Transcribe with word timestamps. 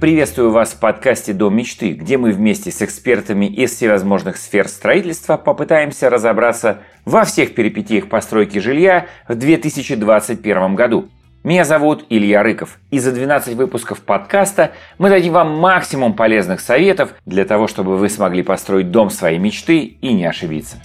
Приветствую 0.00 0.50
вас 0.50 0.70
в 0.70 0.80
подкасте 0.80 1.34
«Дом 1.34 1.54
мечты», 1.54 1.92
где 1.92 2.16
мы 2.16 2.32
вместе 2.32 2.70
с 2.70 2.80
экспертами 2.80 3.44
из 3.44 3.72
всевозможных 3.72 4.38
сфер 4.38 4.66
строительства 4.66 5.36
попытаемся 5.36 6.08
разобраться 6.08 6.78
во 7.04 7.24
всех 7.24 7.54
перипетиях 7.54 8.08
постройки 8.08 8.60
жилья 8.60 9.08
в 9.28 9.34
2021 9.34 10.74
году. 10.74 11.10
Меня 11.44 11.66
зовут 11.66 12.06
Илья 12.08 12.42
Рыков, 12.42 12.78
и 12.90 12.98
за 12.98 13.12
12 13.12 13.54
выпусков 13.56 14.00
подкаста 14.00 14.72
мы 14.96 15.10
дадим 15.10 15.34
вам 15.34 15.58
максимум 15.58 16.14
полезных 16.14 16.62
советов 16.62 17.12
для 17.26 17.44
того, 17.44 17.66
чтобы 17.66 17.98
вы 17.98 18.08
смогли 18.08 18.42
построить 18.42 18.90
дом 18.90 19.10
своей 19.10 19.38
мечты 19.38 19.80
и 19.80 20.14
не 20.14 20.24
ошибиться. 20.24 20.78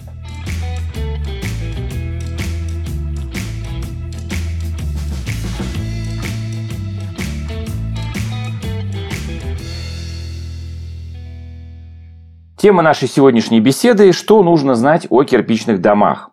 Тема 12.65 12.81
нашей 12.81 13.07
сегодняшней 13.07 13.59
беседы– 13.59 14.11
что 14.11 14.41
нужно 14.41 14.73
знать 14.73 15.05
о 15.11 15.23
кирпичных 15.23 15.81
домах. 15.81 16.31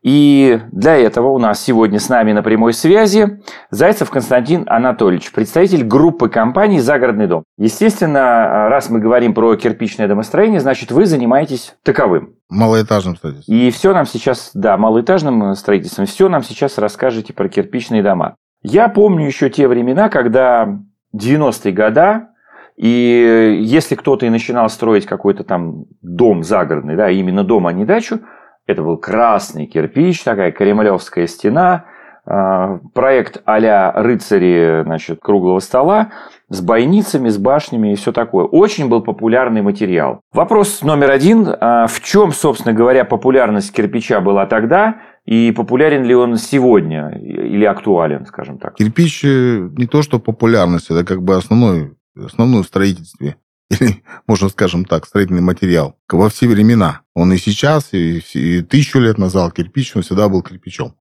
И 0.00 0.58
для 0.72 0.96
этого 0.96 1.28
у 1.28 1.38
нас 1.38 1.62
сегодня 1.62 2.00
с 2.00 2.08
нами 2.08 2.32
на 2.32 2.42
прямой 2.42 2.72
связи 2.72 3.42
Зайцев 3.68 4.08
Константин 4.08 4.64
Анатольевич, 4.68 5.30
представитель 5.32 5.84
группы 5.84 6.30
компаний 6.30 6.80
«Загородный 6.80 7.26
дом». 7.26 7.44
Естественно, 7.58 8.70
раз 8.70 8.88
мы 8.88 9.00
говорим 9.00 9.34
про 9.34 9.54
кирпичное 9.56 10.08
домостроение, 10.08 10.60
значит, 10.60 10.92
вы 10.92 11.04
занимаетесь 11.04 11.74
таковым. 11.82 12.36
Малоэтажным 12.48 13.14
строительством. 13.14 13.54
И 13.54 13.70
все 13.70 13.92
нам 13.92 14.06
сейчас, 14.06 14.52
да, 14.54 14.78
малоэтажным 14.78 15.54
строительством, 15.56 16.06
все 16.06 16.30
нам 16.30 16.42
сейчас 16.42 16.78
расскажете 16.78 17.34
про 17.34 17.50
кирпичные 17.50 18.02
дома. 18.02 18.36
Я 18.62 18.88
помню 18.88 19.26
еще 19.26 19.50
те 19.50 19.68
времена, 19.68 20.08
когда 20.08 20.78
90-е 21.14 21.72
годы 21.74 22.28
и 22.76 23.58
если 23.62 23.94
кто-то 23.94 24.26
и 24.26 24.30
начинал 24.30 24.68
строить 24.68 25.06
какой-то 25.06 25.44
там 25.44 25.86
дом 26.02 26.42
загородный, 26.42 26.96
да, 26.96 27.10
именно 27.10 27.42
дом, 27.42 27.66
а 27.66 27.72
не 27.72 27.84
дачу, 27.84 28.20
это 28.66 28.82
был 28.82 28.98
красный 28.98 29.66
кирпич, 29.66 30.22
такая 30.22 30.52
кремлевская 30.52 31.26
стена, 31.26 31.84
а, 32.28 32.80
проект 32.92 33.40
а-ля 33.44 33.92
рыцари 33.92 34.82
значит, 34.82 35.20
круглого 35.20 35.60
стола 35.60 36.10
с 36.48 36.60
бойницами, 36.60 37.28
с 37.28 37.38
башнями 37.38 37.92
и 37.92 37.94
все 37.94 38.10
такое. 38.10 38.44
Очень 38.44 38.88
был 38.88 39.00
популярный 39.00 39.62
материал. 39.62 40.20
Вопрос 40.32 40.82
номер 40.82 41.12
один. 41.12 41.48
А 41.60 41.86
в 41.86 42.00
чем, 42.00 42.32
собственно 42.32 42.74
говоря, 42.74 43.04
популярность 43.04 43.72
кирпича 43.72 44.20
была 44.20 44.46
тогда 44.46 44.96
и 45.24 45.52
популярен 45.52 46.02
ли 46.02 46.16
он 46.16 46.36
сегодня 46.36 47.10
или 47.10 47.64
актуален, 47.64 48.26
скажем 48.26 48.58
так? 48.58 48.74
Кирпич 48.74 49.24
э, 49.24 49.68
не 49.76 49.86
то, 49.86 50.02
что 50.02 50.18
популярность, 50.18 50.90
это 50.90 51.04
как 51.04 51.22
бы 51.22 51.36
основной 51.36 51.95
основной 52.16 52.62
в 52.62 52.66
строительстве, 52.66 53.36
или, 53.70 54.02
можно 54.26 54.48
скажем 54.48 54.84
так, 54.84 55.06
строительный 55.06 55.42
материал, 55.42 55.96
во 56.08 56.28
все 56.28 56.46
времена. 56.46 57.02
Он 57.14 57.32
и 57.32 57.38
сейчас, 57.38 57.88
и, 57.92 58.22
и 58.34 58.62
тысячу 58.62 59.00
лет 59.00 59.18
назад 59.18 59.54
кирпич, 59.54 59.96
он 59.96 60.02
всегда 60.02 60.28
был 60.28 60.42
кирпичом. 60.42 60.94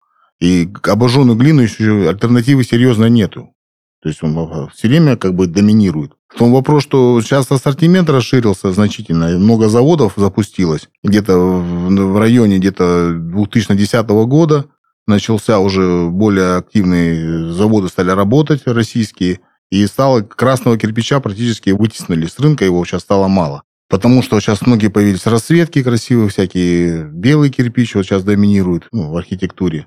И 0.41 0.69
обожженную 0.83 1.37
глину 1.37 1.63
еще 1.63 2.09
альтернативы 2.09 2.65
серьезно 2.65 3.07
нету. 3.07 3.55
То 4.03 4.09
есть 4.09 4.23
он 4.25 4.69
все 4.75 4.89
время 4.89 5.17
как 5.17 5.35
бы 5.35 5.47
доминирует. 5.47 6.13
В 6.29 6.39
том 6.39 6.53
вопрос, 6.53 6.83
что 6.83 7.21
сейчас 7.21 7.51
ассортимент 7.53 8.11
расширился 8.11 8.73
значительно, 8.73 9.39
много 9.39 9.69
заводов 9.69 10.15
запустилось. 10.17 10.89
Где-то 11.05 11.39
в 11.39 12.19
районе 12.19 12.59
где-то 12.59 13.13
2010 13.13 14.09
года 14.09 14.67
начался 15.07 15.61
уже 15.61 16.09
более 16.09 16.57
активные 16.57 17.53
заводы 17.53 17.89
стали 17.89 18.11
работать 18.11 18.63
российские– 18.67 19.41
и 19.73 19.87
стало 19.87 20.21
красного 20.21 20.77
кирпича 20.77 21.19
практически 21.21 21.71
вытеснили 21.71 22.27
с 22.27 22.39
рынка, 22.39 22.67
его 22.67 22.85
сейчас 22.85 23.01
стало 23.01 23.27
мало. 23.27 23.63
Потому 23.89 24.21
что 24.21 24.39
сейчас 24.39 24.67
многие 24.67 24.89
появились 24.89 25.27
расцветки 25.27 25.83
красивые, 25.83 26.29
всякие 26.29 27.05
белый 27.05 27.49
кирпич 27.49 27.95
вот 27.95 28.05
сейчас 28.05 28.23
доминирует 28.23 28.87
ну, 28.93 29.11
в 29.11 29.17
архитектуре. 29.17 29.87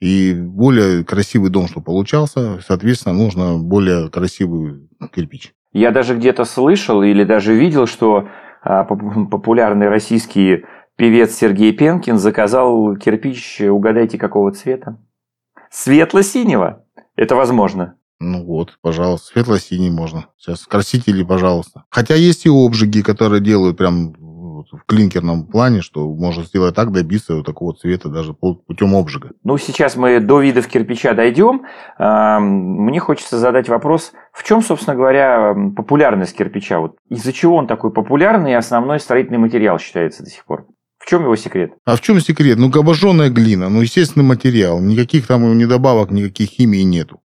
И 0.00 0.34
более 0.34 1.04
красивый 1.04 1.50
дом, 1.50 1.68
что 1.68 1.80
получался, 1.80 2.58
соответственно, 2.66 3.14
нужно 3.14 3.56
более 3.58 4.10
красивый 4.10 4.88
кирпич. 5.14 5.52
Я 5.72 5.92
даже 5.92 6.16
где-то 6.16 6.44
слышал 6.44 7.00
или 7.04 7.22
даже 7.22 7.54
видел, 7.54 7.86
что 7.86 8.28
а, 8.62 8.82
популярный 8.82 9.88
российский 9.88 10.64
певец 10.96 11.36
Сергей 11.36 11.72
Пенкин 11.72 12.18
заказал 12.18 12.96
кирпич, 12.96 13.60
угадайте, 13.60 14.18
какого 14.18 14.50
цвета? 14.50 14.98
Светло-синего. 15.70 16.84
Это 17.14 17.36
возможно. 17.36 17.94
Ну 18.20 18.44
вот, 18.44 18.78
пожалуйста, 18.82 19.32
светло-синий 19.32 19.90
можно. 19.90 20.26
Сейчас 20.36 20.66
красители, 20.66 21.22
пожалуйста. 21.22 21.84
Хотя 21.90 22.14
есть 22.14 22.44
и 22.44 22.50
обжиги, 22.50 23.00
которые 23.00 23.40
делают 23.40 23.78
прям 23.78 24.14
в 24.70 24.84
клинкерном 24.86 25.46
плане, 25.46 25.80
что 25.80 26.06
можно 26.14 26.44
сделать 26.44 26.74
так, 26.74 26.92
добиться 26.92 27.34
вот 27.34 27.46
такого 27.46 27.74
цвета 27.74 28.08
даже 28.08 28.34
путем 28.34 28.94
обжига. 28.94 29.30
Ну, 29.42 29.56
сейчас 29.58 29.96
мы 29.96 30.20
до 30.20 30.40
видов 30.40 30.68
кирпича 30.68 31.14
дойдем. 31.14 31.62
Мне 31.98 33.00
хочется 33.00 33.38
задать 33.38 33.68
вопрос, 33.68 34.12
в 34.32 34.44
чем, 34.44 34.62
собственно 34.62 34.94
говоря, 34.94 35.56
популярность 35.74 36.36
кирпича? 36.36 36.78
Вот 36.78 36.96
из-за 37.08 37.32
чего 37.32 37.56
он 37.56 37.66
такой 37.66 37.90
популярный 37.90 38.52
и 38.52 38.54
основной 38.54 39.00
строительный 39.00 39.38
материал 39.38 39.78
считается 39.78 40.22
до 40.22 40.30
сих 40.30 40.44
пор? 40.44 40.66
В 40.98 41.06
чем 41.08 41.22
его 41.22 41.34
секрет? 41.36 41.72
А 41.86 41.96
в 41.96 42.02
чем 42.02 42.20
секрет? 42.20 42.58
Ну, 42.58 42.68
обожженная 42.68 43.30
глина, 43.30 43.70
ну, 43.70 43.80
естественный 43.80 44.26
материал. 44.26 44.78
Никаких 44.78 45.26
там 45.26 45.56
недобавок, 45.56 46.10
никаких 46.10 46.50
химии 46.50 46.82
нету. 46.82 47.20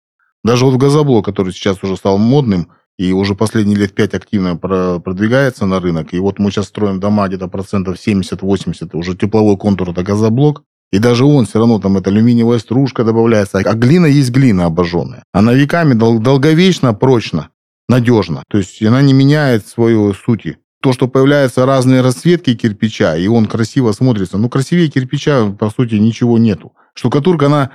Даже 0.44 0.64
вот 0.64 0.75
в 0.75 0.78
газоблок, 0.78 1.25
который 1.25 1.53
сейчас 1.53 1.82
уже 1.82 1.97
стал 1.97 2.19
модным, 2.19 2.69
и 2.98 3.12
уже 3.12 3.34
последние 3.34 3.76
лет 3.78 3.94
пять 3.94 4.14
активно 4.14 4.56
продвигается 4.56 5.66
на 5.66 5.80
рынок. 5.80 6.12
И 6.12 6.19
вот 6.19 6.38
мы 6.38 6.50
сейчас 6.50 6.66
строим 6.66 7.00
дома 7.00 7.26
где-то 7.28 7.48
процентов 7.48 7.97
70-80, 7.97 8.91
уже 8.92 9.16
тепловой 9.16 9.56
контур 9.56 9.91
это 9.91 10.02
газоблок. 10.02 10.62
И 10.92 10.98
даже 10.98 11.25
он 11.25 11.47
все 11.47 11.58
равно, 11.58 11.78
там 11.78 11.97
это 11.97 12.10
алюминиевая 12.10 12.58
стружка 12.58 13.02
добавляется. 13.02 13.58
А 13.58 13.75
глина 13.75 14.06
есть 14.06 14.31
глина 14.31 14.66
обожженная. 14.66 15.25
Она 15.32 15.54
веками 15.54 15.94
дол- 15.94 16.19
долговечно, 16.19 16.92
прочно, 16.92 17.48
надежно. 17.88 18.42
То 18.50 18.58
есть 18.58 18.82
она 18.82 19.00
не 19.00 19.14
меняет 19.14 19.66
свою 19.66 20.12
сути. 20.12 20.58
То, 20.82 20.92
что 20.92 21.08
появляются 21.08 21.64
разные 21.64 22.02
расцветки 22.02 22.54
кирпича, 22.54 23.16
и 23.16 23.26
он 23.26 23.47
красиво 23.47 23.92
смотрится. 23.92 24.36
Ну, 24.36 24.50
красивее 24.50 24.88
кирпича, 24.88 25.50
по 25.58 25.70
сути, 25.70 25.94
ничего 25.94 26.36
нету. 26.38 26.72
Штукатурка, 26.94 27.47
она 27.47 27.70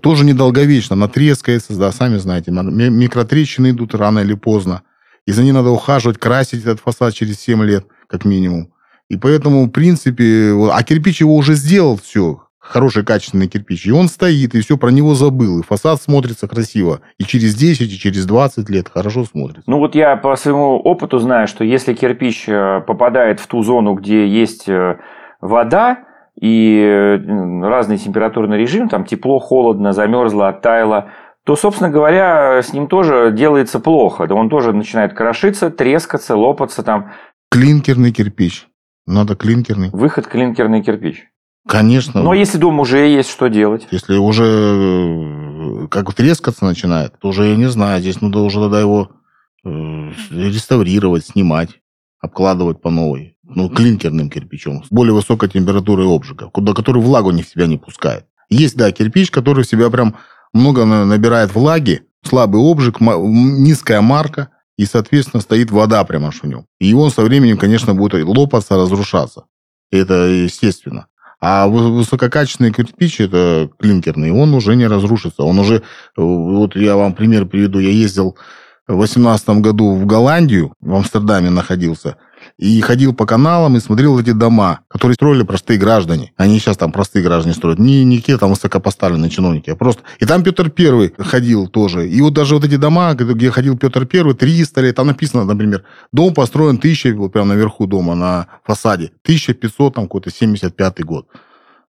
тоже 0.00 0.24
недолговечно, 0.24 0.94
она 0.94 1.08
трескается, 1.08 1.76
да, 1.76 1.92
сами 1.92 2.16
знаете, 2.16 2.50
микротрещины 2.50 3.70
идут 3.70 3.94
рано 3.94 4.20
или 4.20 4.34
поздно. 4.34 4.82
И 5.26 5.32
за 5.32 5.42
ней 5.42 5.52
надо 5.52 5.70
ухаживать, 5.70 6.18
красить 6.18 6.62
этот 6.62 6.80
фасад 6.80 7.14
через 7.14 7.40
7 7.40 7.62
лет, 7.64 7.86
как 8.06 8.24
минимум. 8.24 8.72
И 9.08 9.16
поэтому, 9.16 9.66
в 9.66 9.70
принципе, 9.70 10.52
а 10.72 10.82
кирпич 10.82 11.20
его 11.20 11.34
уже 11.34 11.54
сделал 11.54 11.96
все, 11.96 12.42
хороший 12.58 13.04
качественный 13.04 13.48
кирпич, 13.48 13.86
и 13.86 13.92
он 13.92 14.08
стоит, 14.08 14.54
и 14.54 14.60
все 14.60 14.76
про 14.76 14.90
него 14.90 15.14
забыл, 15.14 15.60
и 15.60 15.62
фасад 15.62 16.00
смотрится 16.00 16.48
красиво, 16.48 17.00
и 17.18 17.24
через 17.24 17.54
10, 17.54 17.92
и 17.92 17.98
через 17.98 18.26
20 18.26 18.68
лет 18.68 18.88
хорошо 18.92 19.24
смотрится. 19.24 19.70
Ну 19.70 19.78
вот 19.78 19.94
я 19.94 20.16
по 20.16 20.34
своему 20.36 20.78
опыту 20.78 21.18
знаю, 21.18 21.46
что 21.46 21.64
если 21.64 21.94
кирпич 21.94 22.48
э, 22.48 22.82
попадает 22.86 23.40
в 23.40 23.46
ту 23.46 23.62
зону, 23.62 23.94
где 23.94 24.26
есть 24.26 24.68
э, 24.68 24.98
вода, 25.40 26.04
и 26.40 27.20
разный 27.62 27.98
температурный 27.98 28.58
режим, 28.58 28.88
там 28.88 29.04
тепло, 29.04 29.38
холодно, 29.38 29.92
замерзло, 29.92 30.48
оттаяло, 30.48 31.10
то, 31.44 31.56
собственно 31.56 31.90
говоря, 31.90 32.60
с 32.60 32.72
ним 32.72 32.88
тоже 32.88 33.32
делается 33.32 33.78
плохо. 33.78 34.26
Да 34.26 34.34
он 34.34 34.48
тоже 34.48 34.72
начинает 34.72 35.14
крошиться, 35.14 35.70
трескаться, 35.70 36.36
лопаться 36.36 36.82
там. 36.82 37.12
Клинкерный 37.50 38.12
кирпич. 38.12 38.66
Надо 39.06 39.36
клинкерный. 39.36 39.90
Выход 39.92 40.26
клинкерный 40.26 40.82
кирпич. 40.82 41.28
Конечно. 41.66 42.22
Но 42.22 42.34
если 42.34 42.58
дом 42.58 42.80
уже 42.80 43.06
есть, 43.06 43.30
что 43.30 43.48
делать? 43.48 43.86
Если 43.90 44.16
уже 44.16 44.44
э, 44.44 45.88
как 45.88 46.12
трескаться 46.14 46.64
начинает, 46.64 47.18
то 47.18 47.28
уже 47.28 47.46
я 47.46 47.56
не 47.56 47.66
знаю. 47.66 48.00
Здесь 48.00 48.20
надо 48.20 48.40
уже 48.40 48.60
тогда 48.60 48.80
его 48.80 49.10
э, 49.64 49.68
реставрировать, 50.30 51.26
снимать, 51.26 51.80
обкладывать 52.20 52.80
по 52.80 52.90
новой 52.90 53.35
ну, 53.48 53.68
клинкерным 53.68 54.30
кирпичом, 54.30 54.84
с 54.84 54.88
более 54.90 55.14
высокой 55.14 55.48
температурой 55.48 56.06
обжига, 56.06 56.48
куда, 56.50 56.74
который 56.74 57.02
влагу 57.02 57.30
не 57.30 57.42
в 57.42 57.48
себя 57.48 57.66
не 57.66 57.78
пускает. 57.78 58.26
Есть, 58.48 58.76
да, 58.76 58.92
кирпич, 58.92 59.30
который 59.30 59.64
в 59.64 59.68
себя 59.68 59.90
прям 59.90 60.16
много 60.52 60.84
набирает 60.84 61.54
влаги, 61.54 62.02
слабый 62.24 62.60
обжиг, 62.60 63.00
низкая 63.00 64.00
марка, 64.00 64.50
и, 64.76 64.84
соответственно, 64.84 65.40
стоит 65.40 65.70
вода 65.70 66.04
прямо 66.04 66.30
в 66.30 66.42
нем. 66.44 66.66
И 66.78 66.92
он 66.92 67.10
со 67.10 67.22
временем, 67.22 67.56
конечно, 67.56 67.94
будет 67.94 68.24
лопаться, 68.24 68.76
разрушаться. 68.76 69.44
Это 69.90 70.14
естественно. 70.26 71.06
А 71.40 71.68
высококачественный 71.68 72.72
кирпич, 72.72 73.20
это 73.20 73.70
клинкерный, 73.78 74.32
он 74.32 74.54
уже 74.54 74.74
не 74.74 74.86
разрушится. 74.86 75.42
Он 75.42 75.58
уже, 75.58 75.82
вот 76.16 76.76
я 76.76 76.96
вам 76.96 77.14
пример 77.14 77.46
приведу, 77.46 77.78
я 77.78 77.90
ездил 77.90 78.36
в 78.86 78.96
2018 78.96 79.48
году 79.60 79.94
в 79.94 80.06
Голландию, 80.06 80.72
в 80.80 80.94
Амстердаме 80.94 81.50
находился, 81.50 82.16
и 82.58 82.80
ходил 82.80 83.14
по 83.14 83.26
каналам 83.26 83.76
и 83.76 83.80
смотрел 83.80 84.18
эти 84.18 84.32
дома, 84.32 84.80
которые 84.88 85.14
строили 85.14 85.42
простые 85.42 85.78
граждане. 85.78 86.32
Они 86.36 86.58
сейчас 86.58 86.76
там 86.76 86.90
простые 86.90 87.22
граждане 87.22 87.54
строят. 87.54 87.78
Не, 87.78 88.04
не 88.04 88.20
там 88.20 88.50
высокопоставленные 88.50 89.30
чиновники, 89.30 89.70
а 89.70 89.76
просто... 89.76 90.02
И 90.18 90.24
там 90.24 90.42
Петр 90.42 90.70
Первый 90.70 91.12
ходил 91.18 91.68
тоже. 91.68 92.08
И 92.08 92.20
вот 92.22 92.32
даже 92.32 92.54
вот 92.54 92.64
эти 92.64 92.76
дома, 92.76 93.14
где 93.14 93.50
ходил 93.50 93.76
Петр 93.76 94.06
Первый, 94.06 94.34
300 94.34 94.80
лет, 94.80 94.96
там 94.96 95.06
написано, 95.06 95.44
например, 95.44 95.84
дом 96.12 96.32
построен 96.32 96.76
1000, 96.76 97.14
вот 97.16 97.32
прямо 97.32 97.48
наверху 97.48 97.86
дома 97.86 98.14
на 98.14 98.46
фасаде, 98.64 99.12
1500, 99.22 99.94
там 99.94 100.04
какой-то 100.04 100.30
75 100.30 101.04
год. 101.04 101.26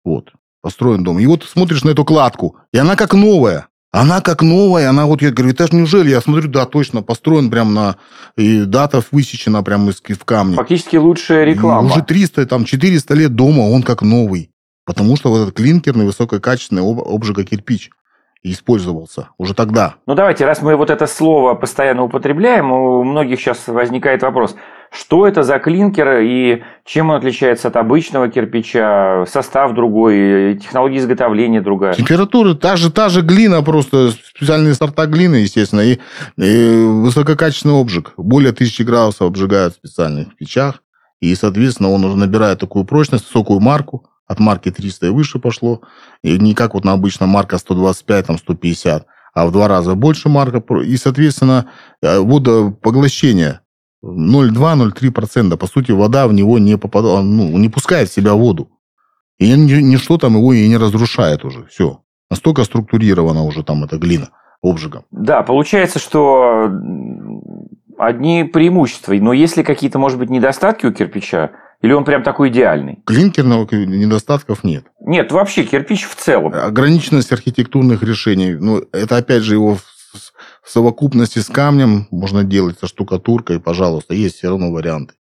Вот 0.03 0.31
построен 0.61 1.03
дом. 1.03 1.17
И 1.19 1.25
вот 1.25 1.43
смотришь 1.43 1.85
на 1.85 1.91
эту 1.91 2.03
кладку, 2.03 2.57
и 2.73 2.77
она 2.77 2.97
как 2.97 3.13
новая. 3.13 3.67
Она 3.91 4.21
как 4.21 4.41
новая, 4.41 4.89
она 4.89 5.05
вот, 5.05 5.21
я 5.21 5.31
говорю, 5.31 5.53
это 5.53 5.67
же 5.67 5.75
неужели? 5.75 6.09
Я 6.09 6.21
смотрю, 6.21 6.49
да, 6.49 6.65
точно, 6.65 7.01
построен 7.01 7.49
прям 7.49 7.73
на... 7.73 7.95
И 8.35 8.65
дата 8.65 9.01
высечена 9.11 9.63
прям 9.63 9.89
из, 9.89 10.01
в 10.01 10.25
камне. 10.25 10.55
Фактически 10.55 10.97
лучшая 10.97 11.45
реклама. 11.45 11.87
И 11.87 11.91
уже 11.91 12.03
300, 12.03 12.45
там, 12.47 12.65
400 12.65 13.13
лет 13.13 13.35
дома, 13.35 13.61
он 13.61 13.83
как 13.83 14.01
новый. 14.01 14.51
Потому 14.85 15.15
что 15.15 15.29
вот 15.29 15.41
этот 15.41 15.55
клинкерный, 15.55 16.05
высококачественный 16.05 16.81
об, 16.81 16.99
обжига 16.99 17.43
кирпич 17.43 17.89
использовался 18.43 19.29
уже 19.37 19.53
тогда. 19.53 19.95
Ну 20.05 20.15
давайте, 20.15 20.45
раз 20.45 20.61
мы 20.61 20.75
вот 20.75 20.89
это 20.89 21.07
слово 21.07 21.55
постоянно 21.55 22.03
употребляем, 22.03 22.71
у 22.71 23.03
многих 23.03 23.39
сейчас 23.39 23.67
возникает 23.67 24.21
вопрос, 24.21 24.55
что 24.91 25.27
это 25.27 25.43
за 25.43 25.59
клинкер 25.59 26.19
и 26.21 26.63
чем 26.85 27.09
он 27.09 27.17
отличается 27.17 27.67
от 27.67 27.75
обычного 27.75 28.29
кирпича, 28.29 29.25
состав 29.27 29.73
другой, 29.73 30.57
технология 30.61 30.97
изготовления 30.97 31.61
другая? 31.61 31.93
Температура 31.93 32.53
та 32.53 32.77
же, 32.77 32.91
та 32.91 33.09
же 33.09 33.21
глина, 33.21 33.61
просто 33.63 34.11
специальные 34.11 34.75
сорта 34.75 35.05
глины, 35.05 35.37
естественно, 35.37 35.81
и, 35.81 35.99
и 36.37 36.85
высококачественный 36.85 37.79
обжиг. 37.79 38.13
Более 38.17 38.53
тысячи 38.53 38.83
градусов 38.83 39.27
обжигают 39.27 39.73
в 39.73 39.77
специальных 39.77 40.35
печах, 40.35 40.83
и, 41.19 41.33
соответственно, 41.35 41.91
он 41.91 42.05
уже 42.05 42.15
набирает 42.15 42.59
такую 42.59 42.85
прочность, 42.85 43.25
высокую 43.25 43.59
марку, 43.59 44.05
от 44.27 44.39
марки 44.39 44.69
300 44.69 45.07
и 45.07 45.09
выше 45.09 45.39
пошло. 45.39 45.81
И 46.23 46.37
не 46.39 46.53
как 46.53 46.73
вот 46.73 46.85
на 46.85 46.93
обычном 46.93 47.29
марка 47.29 47.57
125, 47.57 48.27
там 48.27 48.37
150, 48.37 49.05
а 49.33 49.45
в 49.45 49.51
два 49.51 49.67
раза 49.67 49.95
больше 49.95 50.29
марка. 50.29 50.61
И, 50.81 50.97
соответственно, 50.97 51.69
э, 52.01 52.19
водопоглощение 52.19 53.61
0,2-0,3%. 54.03 55.57
По 55.57 55.67
сути, 55.67 55.91
вода 55.91 56.27
в 56.27 56.33
него 56.33 56.59
не 56.59 56.77
попадает, 56.77 57.23
ну, 57.25 57.57
не 57.57 57.69
пускает 57.69 58.09
в 58.09 58.13
себя 58.13 58.33
воду. 58.33 58.69
И 59.37 59.51
ничто 59.51 60.17
там 60.17 60.35
его 60.35 60.53
и 60.53 60.67
не 60.67 60.77
разрушает 60.77 61.45
уже. 61.45 61.65
Все. 61.67 62.01
Настолько 62.29 62.63
структурирована 62.63 63.43
уже 63.43 63.63
там 63.63 63.83
эта 63.83 63.97
глина 63.97 64.29
обжигом. 64.61 65.05
Да, 65.11 65.43
получается, 65.43 65.99
что 65.99 66.69
одни 67.97 68.43
преимущества. 68.43 69.13
Но 69.13 69.33
есть 69.33 69.57
ли 69.57 69.63
какие-то, 69.63 69.99
может 69.99 70.17
быть, 70.17 70.29
недостатки 70.29 70.85
у 70.85 70.91
кирпича? 70.91 71.51
Или 71.81 71.93
он 71.93 72.05
прям 72.05 72.23
такой 72.23 72.49
идеальный? 72.49 72.99
Клинкерного 73.05 73.67
недостатков 73.71 74.63
нет. 74.63 74.85
Нет, 74.99 75.31
вообще 75.31 75.63
кирпич 75.63 76.05
в 76.05 76.15
целом. 76.15 76.53
Ограниченность 76.53 77.31
архитектурных 77.31 78.01
решений. 78.01 78.55
Ну, 78.55 78.83
это 78.91 79.17
опять 79.17 79.43
же 79.43 79.55
его 79.55 79.75
в 79.75 80.69
совокупности 80.69 81.39
с 81.39 81.47
камнем 81.47 82.07
можно 82.11 82.43
делать 82.43 82.79
со 82.79 82.87
штукатуркой, 82.87 83.59
пожалуйста, 83.59 84.15
есть 84.15 84.37
все 84.37 84.49
равно 84.49 84.71
варианты 84.71 85.13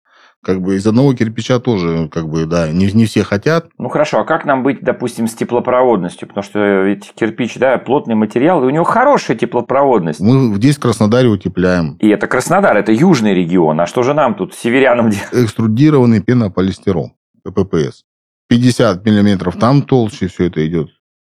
как 0.44 0.60
бы 0.60 0.76
из 0.76 0.86
одного 0.86 1.14
кирпича 1.14 1.58
тоже, 1.58 2.08
как 2.08 2.28
бы, 2.28 2.46
да, 2.46 2.70
не, 2.70 2.90
не 2.92 3.06
все 3.06 3.22
хотят. 3.24 3.68
Ну 3.78 3.88
хорошо, 3.88 4.20
а 4.20 4.24
как 4.24 4.44
нам 4.44 4.62
быть, 4.62 4.82
допустим, 4.82 5.26
с 5.26 5.34
теплопроводностью? 5.34 6.28
Потому 6.28 6.44
что 6.44 6.82
ведь 6.82 7.12
кирпич, 7.14 7.56
да, 7.56 7.78
плотный 7.78 8.14
материал, 8.14 8.62
и 8.62 8.66
у 8.66 8.70
него 8.70 8.84
хорошая 8.84 9.36
теплопроводность. 9.36 10.20
Мы 10.20 10.54
здесь 10.56 10.76
в 10.76 10.80
Краснодаре 10.80 11.28
утепляем. 11.28 11.96
И 12.00 12.08
это 12.08 12.26
Краснодар, 12.26 12.76
это 12.76 12.92
южный 12.92 13.34
регион. 13.34 13.80
А 13.80 13.86
что 13.86 14.02
же 14.02 14.14
нам 14.14 14.34
тут, 14.34 14.54
северянам 14.54 15.10
делать? 15.10 15.28
Экструдированный 15.32 16.20
пенополистирол, 16.20 17.12
ППС. 17.42 18.04
50 18.48 19.04
миллиметров 19.04 19.56
там 19.56 19.82
толще 19.82 20.28
все 20.28 20.46
это 20.46 20.66
идет. 20.66 20.90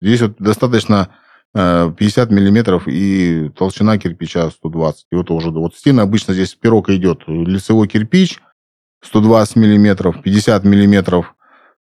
Здесь 0.01 0.21
вот 0.21 0.35
достаточно 0.39 1.09
50 1.53 2.31
э, 2.31 2.33
миллиметров 2.33 2.83
и 2.87 3.49
толщина 3.57 3.97
кирпича 3.97 4.49
120. 4.49 5.05
И 5.11 5.15
вот 5.15 5.31
уже 5.31 5.51
вот 5.51 5.75
стены 5.75 6.01
обычно 6.01 6.33
здесь 6.33 6.53
пирог 6.53 6.89
идет 6.89 7.23
лицевой 7.27 7.87
кирпич, 7.87 8.39
120 9.05 9.55
миллиметров, 9.55 10.21
50 10.21 10.63
миллиметров 10.63 11.35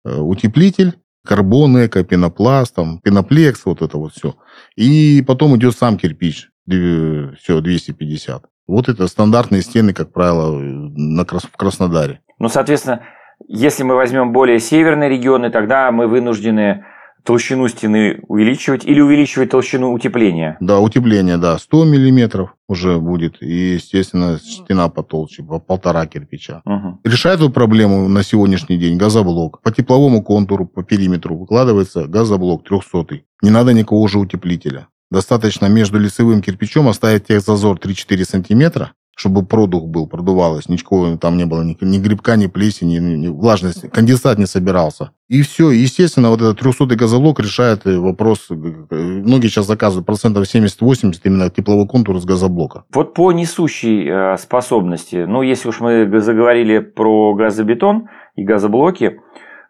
э, 0.05 0.17
утеплитель, 0.17 0.95
карбон, 1.25 1.85
эко, 1.85 2.03
пенопласт, 2.05 2.75
там, 2.75 2.99
пеноплекс, 3.01 3.65
вот 3.65 3.83
это 3.83 3.99
вот 3.99 4.13
все. 4.13 4.35
И 4.77 5.23
потом 5.27 5.57
идет 5.57 5.77
сам 5.77 5.97
кирпич, 5.97 6.49
все, 6.67 7.61
250. 7.61 8.45
Вот 8.67 8.89
это 8.89 9.07
стандартные 9.09 9.63
стены, 9.63 9.93
как 9.93 10.13
правило, 10.13 10.57
на, 10.59 11.25
в 11.25 11.57
Краснодаре. 11.57 12.21
Ну, 12.39 12.49
соответственно, 12.49 13.03
если 13.49 13.83
мы 13.83 13.97
возьмем 13.97 14.33
более 14.33 14.61
северные 14.61 15.09
регионы, 15.09 15.51
тогда 15.51 15.91
мы 15.91 16.07
вынуждены 16.07 16.85
толщину 17.25 17.69
стены 17.69 18.21
увеличивать 18.29 18.85
или 18.85 19.01
увеличивать 19.01 19.51
толщину 19.51 19.93
утепления? 19.93 20.57
Да, 20.61 20.81
утепление, 20.81 21.37
да. 21.37 21.59
100 21.59 21.85
миллиметров 21.85 22.55
уже 22.71 23.01
будет. 23.01 23.43
И, 23.43 23.75
естественно, 23.75 24.39
стена 24.39 24.89
потолще, 24.89 25.43
по 25.43 25.59
полтора 25.59 26.07
кирпича. 26.07 26.63
Угу. 26.65 27.01
Решает 27.05 27.41
эту 27.41 27.51
проблему 27.51 28.09
на 28.09 28.23
сегодняшний 28.23 28.79
день 28.79 28.97
газоблок. 28.97 29.61
По 29.63 29.73
тепловому 29.73 30.23
контуру, 30.23 30.67
по 30.67 30.85
периметру 30.85 31.37
выкладывается 31.37 32.07
газоблок 32.07 32.63
300 32.63 33.23
Не 33.43 33.51
надо 33.51 33.73
никакого 33.73 34.09
же 34.09 34.21
утеплителя. 34.21 34.87
Достаточно 35.11 35.67
между 35.67 35.99
лицевым 35.99 36.41
кирпичом 36.41 36.87
оставить 36.87 37.27
техзазор 37.27 37.79
3-4 37.79 38.25
сантиметра, 38.25 38.93
чтобы 39.21 39.45
продух 39.45 39.87
был, 39.87 40.07
продувалось, 40.07 40.71
ничего 40.71 41.17
там 41.17 41.37
не 41.37 41.45
было, 41.45 41.63
ни, 41.63 41.77
ни 41.83 41.99
грибка, 41.99 42.37
ни 42.37 42.47
плесени, 42.47 42.99
ни, 42.99 43.17
ни 43.17 43.29
влажности, 43.29 43.87
конденсат 43.89 44.39
не 44.39 44.47
собирался. 44.47 45.11
И 45.29 45.43
все, 45.43 45.71
естественно, 45.71 46.31
вот 46.31 46.41
этот 46.41 46.59
300 46.59 46.97
газолог 46.97 47.39
решает 47.39 47.87
э, 47.87 47.99
вопрос, 47.99 48.47
э, 48.51 48.55
многие 48.55 49.49
сейчас 49.49 49.67
заказывают 49.67 50.07
процентов 50.07 50.45
70-80 50.45 51.21
именно 51.25 51.51
тепловой 51.51 51.87
контур 51.87 52.19
с 52.19 52.25
газоблока. 52.25 52.85
Вот 52.95 53.13
по 53.13 53.31
несущей 53.31 54.09
э, 54.09 54.39
способности, 54.39 55.27
ну, 55.29 55.43
если 55.43 55.69
уж 55.69 55.81
мы 55.81 56.21
заговорили 56.21 56.79
про 56.79 57.35
газобетон 57.35 58.09
и 58.37 58.45
газоблоки, 58.45 59.21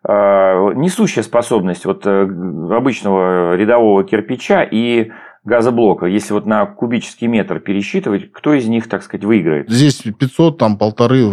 несущая 0.02 1.22
способность 1.22 1.84
вот 1.84 2.06
обычного 2.06 3.54
рядового 3.54 4.02
кирпича 4.02 4.62
и 4.62 5.10
газоблока, 5.50 6.06
если 6.06 6.32
вот 6.32 6.46
на 6.46 6.64
кубический 6.64 7.26
метр 7.26 7.60
пересчитывать, 7.60 8.32
кто 8.32 8.54
из 8.54 8.66
них, 8.66 8.88
так 8.88 9.02
сказать, 9.02 9.24
выиграет? 9.24 9.68
Здесь 9.68 10.00
500, 10.00 10.56
там 10.56 10.78
полторы, 10.78 11.28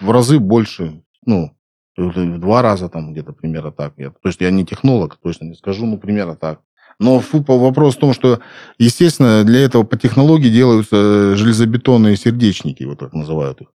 в 0.00 0.10
разы 0.10 0.38
больше, 0.38 1.02
ну, 1.24 1.56
в 1.96 2.38
два 2.38 2.62
раза 2.62 2.88
там 2.88 3.12
где-то 3.12 3.32
примерно 3.32 3.70
так. 3.70 3.94
Я, 3.96 4.10
то 4.10 4.28
есть 4.28 4.40
я 4.40 4.50
не 4.50 4.66
технолог, 4.66 5.18
точно 5.22 5.46
не 5.46 5.54
скажу, 5.54 5.86
ну, 5.86 5.98
примерно 5.98 6.34
так. 6.36 6.60
Но 6.98 7.22
вопрос 7.46 7.96
в 7.96 8.00
том, 8.00 8.12
что, 8.12 8.40
естественно, 8.78 9.44
для 9.44 9.60
этого 9.60 9.84
по 9.84 9.96
технологии 9.96 10.48
делаются 10.48 11.36
железобетонные 11.36 12.16
сердечники, 12.16 12.84
вот 12.84 12.98
так 12.98 13.12
называют 13.12 13.60
их, 13.60 13.68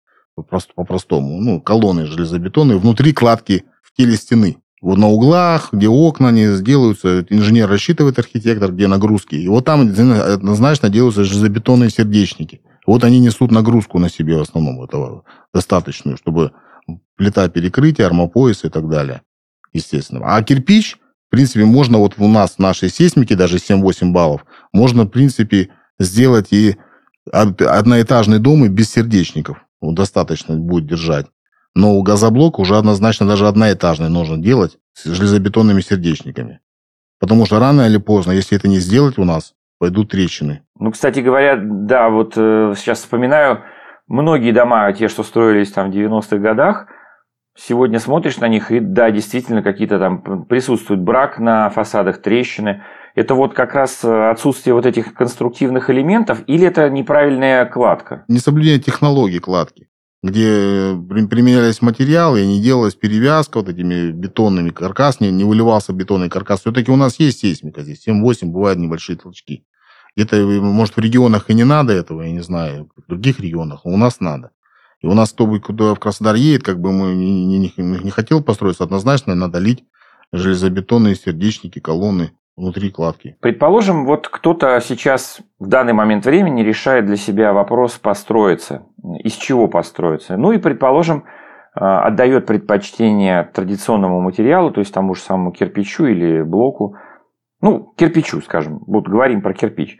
по-простому. 0.76 1.42
Ну, 1.42 1.62
колонны 1.62 2.06
железобетонные, 2.06 2.78
внутри 2.78 3.14
кладки 3.14 3.64
в 3.82 3.96
теле 3.96 4.16
стены. 4.16 4.58
Вот 4.82 4.98
на 4.98 5.08
углах, 5.08 5.74
где 5.74 5.90
окна 5.90 6.30
они 6.30 6.48
сделаются, 6.48 7.26
инженер 7.30 7.70
рассчитывает, 7.70 8.18
архитектор, 8.18 8.72
где 8.72 8.88
нагрузки. 8.88 9.36
И 9.36 9.48
вот 9.48 9.66
там 9.66 9.90
однозначно 9.92 10.90
делаются 10.90 11.26
железобетонные 11.26 11.90
сердечники. 11.90 12.62
Вот 12.88 13.04
они 13.04 13.20
несут 13.20 13.52
нагрузку 13.52 14.00
на 14.00 14.10
себе 14.10 14.38
в 14.38 14.42
основном 14.42 14.82
этого 14.82 15.24
достаточную, 15.54 16.18
чтобы 16.18 16.54
плита 17.18 17.48
перекрытия, 17.50 18.06
армопояс 18.06 18.64
и 18.64 18.70
так 18.70 18.90
далее. 18.90 19.22
Естественно. 19.74 20.22
А 20.24 20.42
кирпич, 20.42 20.98
в 21.28 21.32
принципе, 21.32 21.66
можно 21.66 21.98
вот 21.98 22.16
у 22.18 22.28
нас 22.28 22.56
в 22.56 22.60
нашей 22.60 22.90
сейсмике, 22.90 23.36
даже 23.36 23.58
7-8 23.58 24.12
баллов, 24.12 24.46
можно, 24.72 25.04
в 25.04 25.10
принципе, 25.10 25.70
сделать 26.00 26.48
и 26.52 26.78
одноэтажный 27.32 28.40
дом 28.40 28.66
и 28.66 28.70
без 28.70 28.90
сердечников. 28.90 29.58
Вот 29.82 29.96
достаточно 29.96 30.56
будет 30.56 30.88
держать. 30.88 31.28
Но 31.76 31.96
у 31.96 32.04
газоблока 32.04 32.60
уже 32.62 32.78
однозначно 32.78 33.28
даже 33.28 33.48
одноэтажный 33.48 34.10
нужно 34.10 34.38
делать 34.38 34.78
с 34.94 35.06
железобетонными 35.06 35.82
сердечниками. 35.82 36.60
Потому 37.20 37.46
что 37.46 37.60
рано 37.60 37.88
или 37.88 37.98
поздно, 37.98 38.32
если 38.32 38.58
это 38.58 38.68
не 38.68 38.80
сделать 38.80 39.18
у 39.18 39.26
нас, 39.26 39.54
пойдут 39.78 40.12
трещины. 40.12 40.64
Ну, 40.80 40.92
кстати 40.92 41.20
говоря, 41.20 41.60
да, 41.62 42.10
вот 42.10 42.34
э, 42.36 42.74
сейчас 42.78 43.00
вспоминаю, 43.00 43.64
многие 44.08 44.52
дома, 44.52 44.92
те, 44.94 45.08
что 45.08 45.24
строились 45.24 45.72
там 45.72 45.92
в 45.92 45.96
90-х 45.96 46.38
годах, 46.38 46.88
сегодня 47.58 48.00
смотришь 48.00 48.38
на 48.38 48.48
них, 48.48 48.72
и 48.72 48.80
да, 48.80 49.12
действительно, 49.12 49.62
какие-то 49.62 50.00
там 50.00 50.46
присутствует 50.46 51.02
брак 51.02 51.40
на 51.40 51.70
фасадах, 51.70 52.22
трещины. 52.22 52.84
Это 53.16 53.36
вот 53.36 53.54
как 53.54 53.74
раз 53.74 54.04
э, 54.04 54.30
отсутствие 54.30 54.74
вот 54.74 54.86
этих 54.86 55.14
конструктивных 55.14 55.90
элементов, 55.90 56.42
или 56.48 56.66
это 56.66 56.90
неправильная 56.90 57.66
кладка? 57.66 58.24
Несоблюдение 58.30 58.80
технологии 58.80 59.40
кладки 59.40 59.89
где 60.22 60.98
применялись 61.08 61.82
материалы 61.82 62.42
и 62.42 62.48
не 62.48 62.62
делалась 62.62 62.96
перевязка 62.96 63.60
вот 63.60 63.70
этими 63.70 64.12
бетонными 64.12 64.70
каркас, 64.70 65.22
не, 65.22 65.44
выливался 65.44 65.94
бетонный 65.94 66.30
каркас. 66.30 66.62
Все-таки 66.62 66.92
у 66.92 66.98
нас 66.98 67.20
есть 67.20 67.40
сейсмика 67.40 67.84
здесь, 67.84 68.06
7-8, 68.08 68.48
бывают 68.48 68.80
небольшие 68.80 69.18
толчки. 69.18 69.66
Где-то, 70.16 70.36
может, 70.36 70.98
в 70.98 71.00
регионах 71.00 71.50
и 71.50 71.54
не 71.54 71.64
надо 71.64 71.94
этого, 71.94 72.24
я 72.24 72.32
не 72.32 72.42
знаю, 72.42 72.90
в 72.98 73.08
других 73.08 73.40
регионах, 73.40 73.86
у 73.86 73.96
нас 73.96 74.20
надо. 74.20 74.52
И 75.02 75.08
у 75.08 75.14
нас, 75.14 75.32
кто 75.32 75.48
бы 75.48 75.62
куда 75.62 75.96
в 75.96 76.00
Краснодар 76.00 76.36
едет, 76.36 76.64
как 76.64 76.82
бы 76.82 76.92
мы 76.92 77.16
не, 77.16 77.46
не, 77.46 77.74
не 77.78 78.12
хотел 78.12 78.44
построиться, 78.44 78.84
однозначно 78.84 79.36
надо 79.36 79.60
лить 79.60 79.86
железобетонные 80.34 81.16
сердечники, 81.16 81.80
колонны 81.80 82.34
внутри 82.60 82.92
кладки. 82.92 83.38
Предположим, 83.40 84.06
вот 84.06 84.28
кто-то 84.28 84.80
сейчас 84.82 85.40
в 85.60 85.68
данный 85.68 85.94
момент 85.94 86.26
времени 86.26 86.62
решает 86.62 87.06
для 87.06 87.16
себя 87.16 87.54
вопрос 87.54 87.94
построиться. 87.98 88.84
Из 89.24 89.34
чего 89.34 89.68
построиться? 89.68 90.38
Ну 90.38 90.52
и, 90.52 90.58
предположим, 90.58 91.24
а, 91.74 92.06
отдает 92.06 92.46
предпочтение 92.46 93.50
традиционному 93.54 94.20
материалу, 94.22 94.72
то 94.72 94.82
есть 94.82 94.94
тому 94.94 95.16
же 95.16 95.22
самому 95.22 95.52
кирпичу 95.52 96.06
или 96.06 96.42
блоку. 96.42 96.96
Ну, 97.62 97.94
кирпичу, 97.98 98.42
скажем. 98.42 98.82
Вот 98.86 99.08
говорим 99.08 99.42
про 99.42 99.54
кирпич. 99.54 99.98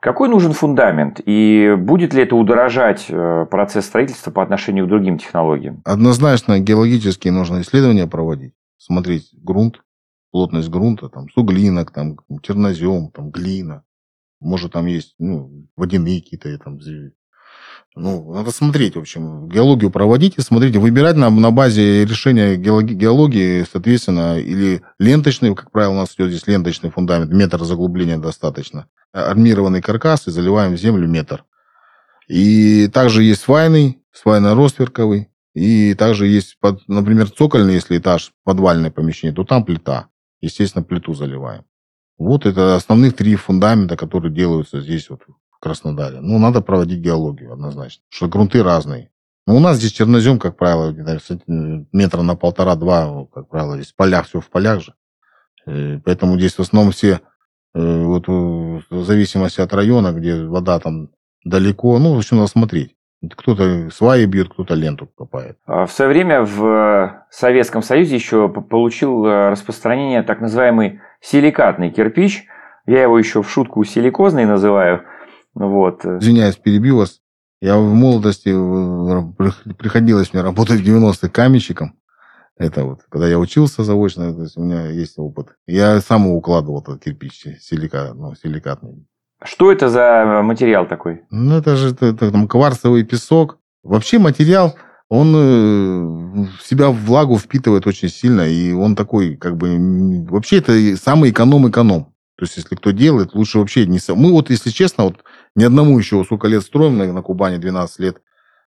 Какой 0.00 0.28
нужен 0.28 0.52
фундамент 0.52 1.20
и 1.24 1.74
будет 1.78 2.14
ли 2.14 2.22
это 2.22 2.36
удорожать 2.36 3.06
э, 3.08 3.46
процесс 3.50 3.86
строительства 3.86 4.30
по 4.30 4.42
отношению 4.42 4.86
к 4.86 4.88
другим 4.88 5.18
технологиям? 5.18 5.80
Однозначно 5.84 6.60
геологические 6.60 7.32
нужно 7.32 7.62
исследования 7.62 8.06
проводить, 8.06 8.52
смотреть 8.76 9.30
грунт, 9.42 9.80
плотность 10.30 10.68
грунта, 10.68 11.08
там, 11.08 11.28
суглинок, 11.30 11.92
там, 11.92 12.18
чернозем, 12.42 13.10
там, 13.10 13.30
глина. 13.30 13.84
Может, 14.40 14.72
там 14.72 14.86
есть 14.86 15.14
ну, 15.18 15.66
водяные 15.76 16.20
какие-то 16.20 16.58
там, 16.58 16.78
ну, 17.98 18.34
надо 18.34 18.50
смотреть, 18.50 18.94
в 18.94 18.98
общем, 18.98 19.48
геологию 19.48 19.90
проводить 19.90 20.34
и 20.36 20.42
смотреть, 20.42 20.76
выбирать 20.76 21.16
на, 21.16 21.30
на 21.30 21.50
базе 21.50 22.04
решения 22.04 22.56
геологии, 22.56 22.94
геологии, 22.94 23.64
соответственно, 23.70 24.38
или 24.38 24.82
ленточный, 24.98 25.54
как 25.54 25.70
правило, 25.70 25.92
у 25.92 25.96
нас 25.96 26.14
идет 26.14 26.28
здесь 26.28 26.46
ленточный 26.46 26.90
фундамент, 26.90 27.32
метр 27.32 27.64
заглубления 27.64 28.18
достаточно, 28.18 28.86
армированный 29.12 29.80
каркас 29.80 30.28
и 30.28 30.30
заливаем 30.30 30.74
в 30.74 30.76
землю 30.76 31.08
метр. 31.08 31.46
И 32.28 32.88
также 32.88 33.22
есть 33.22 33.40
свайный, 33.40 34.02
свайно-ростверковый, 34.12 35.30
и 35.54 35.94
также 35.94 36.26
есть, 36.26 36.58
под, 36.60 36.86
например, 36.88 37.30
цокольный, 37.30 37.74
если 37.74 37.96
этаж, 37.96 38.32
подвальное 38.44 38.90
помещение, 38.90 39.34
то 39.34 39.44
там 39.44 39.64
плита. 39.64 40.08
Естественно, 40.40 40.84
плиту 40.84 41.14
заливаем. 41.14 41.64
Вот 42.18 42.46
это 42.46 42.76
основных 42.76 43.14
три 43.14 43.36
фундамента, 43.36 43.96
которые 43.96 44.32
делаются 44.32 44.80
здесь 44.80 45.10
вот 45.10 45.22
в 45.50 45.58
Краснодаре. 45.60 46.20
Ну, 46.20 46.38
надо 46.38 46.60
проводить 46.60 47.00
геологию 47.00 47.52
однозначно, 47.52 48.02
что 48.08 48.28
грунты 48.28 48.62
разные. 48.62 49.10
Но 49.46 49.52
ну, 49.52 49.58
у 49.58 49.62
нас 49.62 49.76
здесь 49.76 49.92
чернозем, 49.92 50.38
как 50.38 50.56
правило, 50.56 50.92
метра 51.92 52.22
на 52.22 52.34
полтора-два, 52.34 53.26
как 53.32 53.48
правило, 53.48 53.76
здесь 53.76 53.92
в 53.92 53.96
полях, 53.96 54.26
все 54.26 54.40
в 54.40 54.50
полях 54.50 54.82
же. 54.82 54.94
И 55.66 56.00
поэтому 56.04 56.36
здесь 56.36 56.54
в 56.54 56.60
основном 56.60 56.92
все, 56.92 57.20
э, 57.74 58.02
вот 58.04 58.26
в 58.26 59.04
зависимости 59.04 59.60
от 59.60 59.72
района, 59.72 60.12
где 60.12 60.42
вода 60.44 60.80
там 60.80 61.10
далеко, 61.44 61.98
ну, 61.98 62.14
в 62.14 62.18
общем, 62.18 62.38
надо 62.38 62.48
смотреть. 62.48 62.95
Кто-то 63.36 63.90
сваи 63.90 64.24
бьет, 64.26 64.50
кто-то 64.50 64.74
ленту 64.74 65.06
копает. 65.06 65.58
А 65.66 65.86
в 65.86 65.92
свое 65.92 66.10
время 66.10 66.42
в 66.42 67.24
Советском 67.30 67.82
Союзе 67.82 68.16
еще 68.16 68.48
получил 68.48 69.24
э, 69.24 69.50
распространение 69.50 70.22
так 70.22 70.40
называемый 70.40 71.00
силикатный 71.20 71.90
кирпич. 71.90 72.44
Я 72.86 73.02
его 73.02 73.18
еще 73.18 73.42
в 73.42 73.50
шутку 73.50 73.82
силикозный 73.84 74.44
называю– 74.44 75.02
вот. 75.56 76.04
Извиняюсь, 76.04 76.56
перебил 76.56 76.98
вас. 76.98 77.22
Я 77.62 77.78
в 77.78 77.94
молодости 77.94 78.50
приходилось 79.72 80.32
мне 80.34 80.42
работать 80.42 80.80
в 80.80 80.84
90-х 80.84 81.30
каменщиком. 81.30 81.98
Это 82.58 82.84
вот, 82.84 83.00
когда 83.08 83.26
я 83.26 83.38
учился 83.38 83.82
заочно, 83.82 84.34
то 84.34 84.42
есть 84.42 84.56
у 84.56 84.62
меня 84.62 84.88
есть 84.88 85.18
опыт. 85.18 85.56
Я 85.66 86.00
сам 86.00 86.26
укладывал 86.26 86.82
этот 86.82 87.02
кирпич 87.02 87.46
силика, 87.60 88.12
ну, 88.14 88.34
силикатный. 88.34 89.06
Что 89.46 89.72
это 89.72 89.88
за 89.88 90.42
материал 90.42 90.86
такой? 90.86 91.22
Ну, 91.30 91.56
это 91.56 91.76
же 91.76 91.90
это, 91.94 92.14
там 92.14 92.48
кварцевый 92.48 93.04
песок. 93.04 93.58
Вообще 93.82 94.18
материал, 94.18 94.76
он 95.08 95.34
э, 95.36 96.46
в 96.58 96.66
себя 96.66 96.90
влагу 96.90 97.38
впитывает 97.38 97.86
очень 97.86 98.08
сильно, 98.08 98.42
и 98.42 98.72
он 98.72 98.96
такой, 98.96 99.36
как 99.36 99.56
бы, 99.56 100.26
вообще 100.28 100.58
это 100.58 100.96
самый 100.96 101.30
эконом-эконом. 101.30 102.12
То 102.36 102.44
есть, 102.44 102.56
если 102.56 102.74
кто 102.74 102.90
делает, 102.90 103.34
лучше 103.34 103.58
вообще 103.58 103.86
не... 103.86 103.98
Мы 104.14 104.32
вот, 104.32 104.50
если 104.50 104.70
честно, 104.70 105.04
вот 105.04 105.24
ни 105.54 105.64
одному 105.64 105.98
еще 105.98 106.22
сколько 106.24 106.48
лет 106.48 106.62
строим 106.62 106.98
на, 106.98 107.10
на 107.12 107.22
Кубани, 107.22 107.58
12 107.58 107.98
лет, 108.00 108.20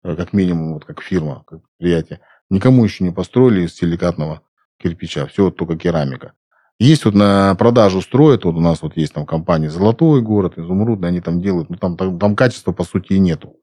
э, 0.03 0.15
как 0.15 0.33
минимум, 0.33 0.73
вот 0.73 0.85
как 0.85 1.01
фирма, 1.01 1.43
как 1.47 1.61
предприятие. 1.63 2.19
Никому 2.49 2.83
еще 2.83 3.03
не 3.03 3.11
построили 3.11 3.65
из 3.65 3.75
силикатного 3.75 4.41
кирпича. 4.77 5.25
Все 5.27 5.45
вот 5.45 5.55
только 5.55 5.77
керамика. 5.77 6.33
Есть 6.79 7.05
вот 7.05 7.13
на 7.13 7.55
продажу 7.55 8.01
строят, 8.01 8.43
вот 8.43 8.55
у 8.55 8.59
нас 8.59 8.81
вот 8.81 8.97
есть 8.97 9.13
там 9.13 9.25
компания 9.25 9.69
«Золотой 9.69 10.21
город», 10.21 10.57
«Изумрудный», 10.57 11.07
они 11.07 11.21
там 11.21 11.41
делают, 11.41 11.69
ну 11.69 11.77
там, 11.77 11.95
там, 11.95 12.19
там 12.19 12.35
качества 12.35 12.73
по 12.73 12.83
сути 12.83 13.13
и 13.13 13.19
нету. 13.19 13.53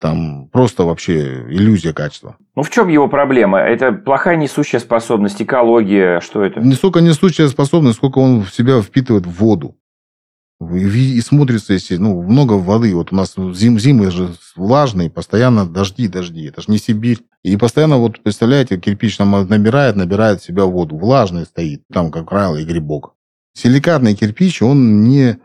Там 0.00 0.48
просто 0.48 0.84
вообще 0.84 1.42
иллюзия 1.50 1.92
качества. 1.92 2.36
Ну, 2.56 2.62
в 2.62 2.70
чем 2.70 2.88
его 2.88 3.06
проблема? 3.06 3.58
Это 3.58 3.92
плохая 3.92 4.36
несущая 4.36 4.80
способность, 4.80 5.40
экология, 5.42 6.20
что 6.20 6.42
это? 6.42 6.60
Не 6.60 6.72
столько 6.72 7.00
несущая 7.00 7.48
способность, 7.48 7.98
сколько 7.98 8.18
он 8.18 8.42
в 8.42 8.52
себя 8.52 8.80
впитывает 8.80 9.26
в 9.26 9.32
воду. 9.32 9.76
И, 10.60 11.20
смотрится, 11.22 11.72
если 11.72 11.96
ну, 11.96 12.22
много 12.22 12.54
воды. 12.54 12.94
Вот 12.94 13.12
у 13.12 13.16
нас 13.16 13.34
зим, 13.34 13.78
зимы 13.78 14.10
же 14.10 14.34
влажные, 14.56 15.10
постоянно 15.10 15.66
дожди, 15.66 16.06
дожди. 16.06 16.44
Это 16.44 16.60
же 16.60 16.70
не 16.70 16.78
Сибирь. 16.78 17.20
И 17.42 17.56
постоянно, 17.56 17.96
вот 17.96 18.22
представляете, 18.22 18.78
кирпич 18.78 19.16
там 19.16 19.30
набирает, 19.48 19.96
набирает 19.96 20.42
в 20.42 20.44
себя 20.44 20.66
воду. 20.66 20.98
Влажный 20.98 21.46
стоит. 21.46 21.82
Там, 21.90 22.10
как 22.10 22.28
правило, 22.28 22.56
и 22.56 22.64
грибок. 22.64 23.14
Силикатный 23.54 24.14
кирпич, 24.14 24.60
он 24.60 25.02
не 25.04 25.38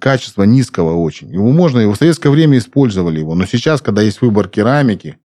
качество 0.00 0.42
низкого 0.42 0.96
очень. 0.96 1.32
Его 1.32 1.50
можно, 1.50 1.78
его 1.78 1.94
в 1.94 1.98
советское 1.98 2.30
время 2.30 2.58
использовали 2.58 3.18
его, 3.18 3.34
но 3.34 3.46
сейчас, 3.46 3.80
когда 3.80 4.02
есть 4.02 4.20
выбор 4.20 4.48
керамики, 4.48 5.18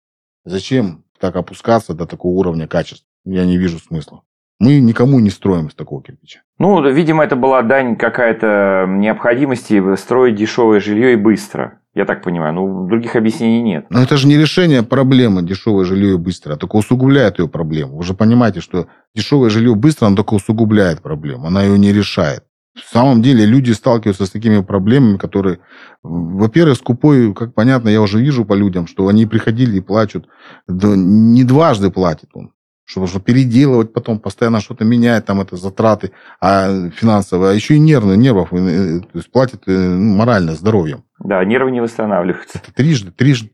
зачем 0.45 1.03
так 1.19 1.35
опускаться 1.35 1.93
до 1.93 2.05
такого 2.05 2.33
уровня 2.33 2.67
качества? 2.67 3.07
Я 3.25 3.45
не 3.45 3.57
вижу 3.57 3.79
смысла. 3.79 4.21
Мы 4.59 4.79
никому 4.79 5.19
не 5.19 5.29
строим 5.29 5.67
из 5.67 5.73
такого 5.73 6.01
кирпича. 6.01 6.41
Ну, 6.59 6.81
видимо, 6.89 7.23
это 7.23 7.35
была 7.35 7.61
дань 7.61 7.97
какая-то 7.97 8.85
необходимости 8.87 9.95
строить 9.97 10.35
дешевое 10.35 10.79
жилье 10.79 11.13
и 11.13 11.17
быстро. 11.17 11.79
Я 11.93 12.05
так 12.05 12.23
понимаю. 12.23 12.53
Ну, 12.53 12.87
других 12.87 13.15
объяснений 13.15 13.61
нет. 13.61 13.85
Но 13.89 14.01
это 14.01 14.17
же 14.17 14.27
не 14.27 14.37
решение 14.37 14.83
проблемы 14.83 15.43
дешевое 15.43 15.85
жилье 15.85 16.15
и 16.15 16.17
быстро, 16.17 16.53
а 16.53 16.57
только 16.57 16.75
усугубляет 16.75 17.39
ее 17.39 17.47
проблему. 17.47 17.97
Вы 17.97 18.03
же 18.03 18.13
понимаете, 18.13 18.59
что 18.59 18.87
дешевое 19.13 19.49
жилье 19.49 19.75
быстро, 19.75 20.07
оно 20.07 20.15
только 20.17 20.33
усугубляет 20.33 21.01
проблему, 21.01 21.47
она 21.47 21.63
ее 21.63 21.77
не 21.79 21.93
решает. 21.93 22.43
В 22.75 22.91
самом 22.91 23.21
деле 23.21 23.45
люди 23.45 23.71
сталкиваются 23.71 24.25
с 24.25 24.29
такими 24.29 24.61
проблемами, 24.61 25.17
которые, 25.17 25.59
во-первых, 26.03 26.75
скупой, 26.75 27.33
как 27.33 27.53
понятно, 27.53 27.87
я 27.87 28.01
уже 28.01 28.19
вижу 28.19 28.43
по 28.43 28.53
людям, 28.53 28.87
что 28.87 29.07
они 29.07 29.25
приходили 29.25 29.77
и 29.77 29.81
плачут. 29.81 30.27
Да 30.67 30.89
не 30.95 31.45
дважды 31.45 31.89
платит 31.89 32.29
он. 32.33 32.51
Чтобы, 32.85 33.07
чтобы 33.07 33.25
переделывать 33.25 33.93
потом, 33.93 34.19
постоянно 34.19 34.61
что-то 34.61 34.85
менять, 34.85 35.25
там 35.25 35.41
это 35.41 35.55
затраты 35.57 36.11
а, 36.39 36.89
финансовые, 36.91 37.51
а 37.51 37.53
еще 37.53 37.75
и 37.75 37.79
нервные, 37.79 38.15
нервов, 38.15 38.53
э, 38.53 38.99
то 38.99 39.17
есть 39.17 39.31
платит 39.31 39.63
э, 39.67 39.71
ну, 39.71 40.15
морально, 40.15 40.53
здоровьем. 40.53 41.03
Да, 41.19 41.43
нервы 41.43 41.71
не 41.71 41.81
восстанавливаются. 41.81 42.59
Это 42.59 42.71
трижды, 42.71 43.11
трижды, 43.11 43.49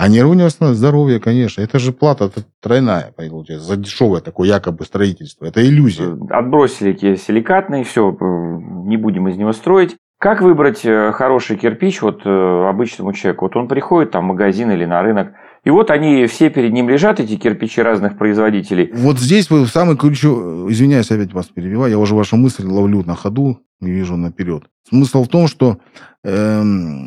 а 0.00 0.08
нервное 0.08 0.48
здоровье, 0.48 1.20
конечно, 1.20 1.60
это 1.60 1.78
же 1.78 1.92
плата 1.92 2.24
это 2.24 2.42
тройная, 2.62 3.12
получается, 3.14 3.66
за 3.66 3.76
дешевое 3.76 4.22
такое 4.22 4.48
якобы 4.48 4.86
строительство. 4.86 5.44
Это 5.44 5.62
иллюзия. 5.62 6.16
Отбросили 6.30 7.16
силикатный, 7.16 7.84
все, 7.84 8.16
не 8.20 8.96
будем 8.96 9.28
из 9.28 9.36
него 9.36 9.52
строить. 9.52 9.96
Как 10.18 10.40
выбрать 10.40 10.86
э, 10.86 11.12
хороший 11.12 11.56
кирпич 11.56 12.00
вот 12.00 12.22
э, 12.24 12.68
обычному 12.68 13.12
человеку? 13.12 13.44
Вот 13.44 13.56
он 13.56 13.68
приходит 13.68 14.12
там 14.12 14.24
в 14.24 14.28
магазин 14.28 14.70
или 14.70 14.86
на 14.86 15.02
рынок, 15.02 15.32
и 15.64 15.70
вот 15.70 15.90
они 15.90 16.26
все 16.26 16.48
перед 16.48 16.72
ним 16.72 16.88
лежат, 16.88 17.20
эти 17.20 17.36
кирпичи 17.36 17.82
разных 17.82 18.16
производителей. 18.16 18.90
Вот 18.94 19.18
здесь 19.18 19.50
вы 19.50 19.66
самый 19.66 19.96
ключевой... 19.96 20.72
Извиняюсь, 20.72 21.10
опять 21.10 21.32
вас 21.32 21.46
перебиваю. 21.46 21.90
Я 21.90 21.98
уже 21.98 22.14
вашу 22.14 22.36
мысль 22.36 22.64
ловлю 22.66 23.04
на 23.04 23.14
ходу, 23.14 23.60
не 23.80 23.90
вижу 23.90 24.16
наперед. 24.16 24.64
Смысл 24.88 25.24
в 25.24 25.28
том, 25.28 25.48
что 25.48 25.78
э, 26.24 26.62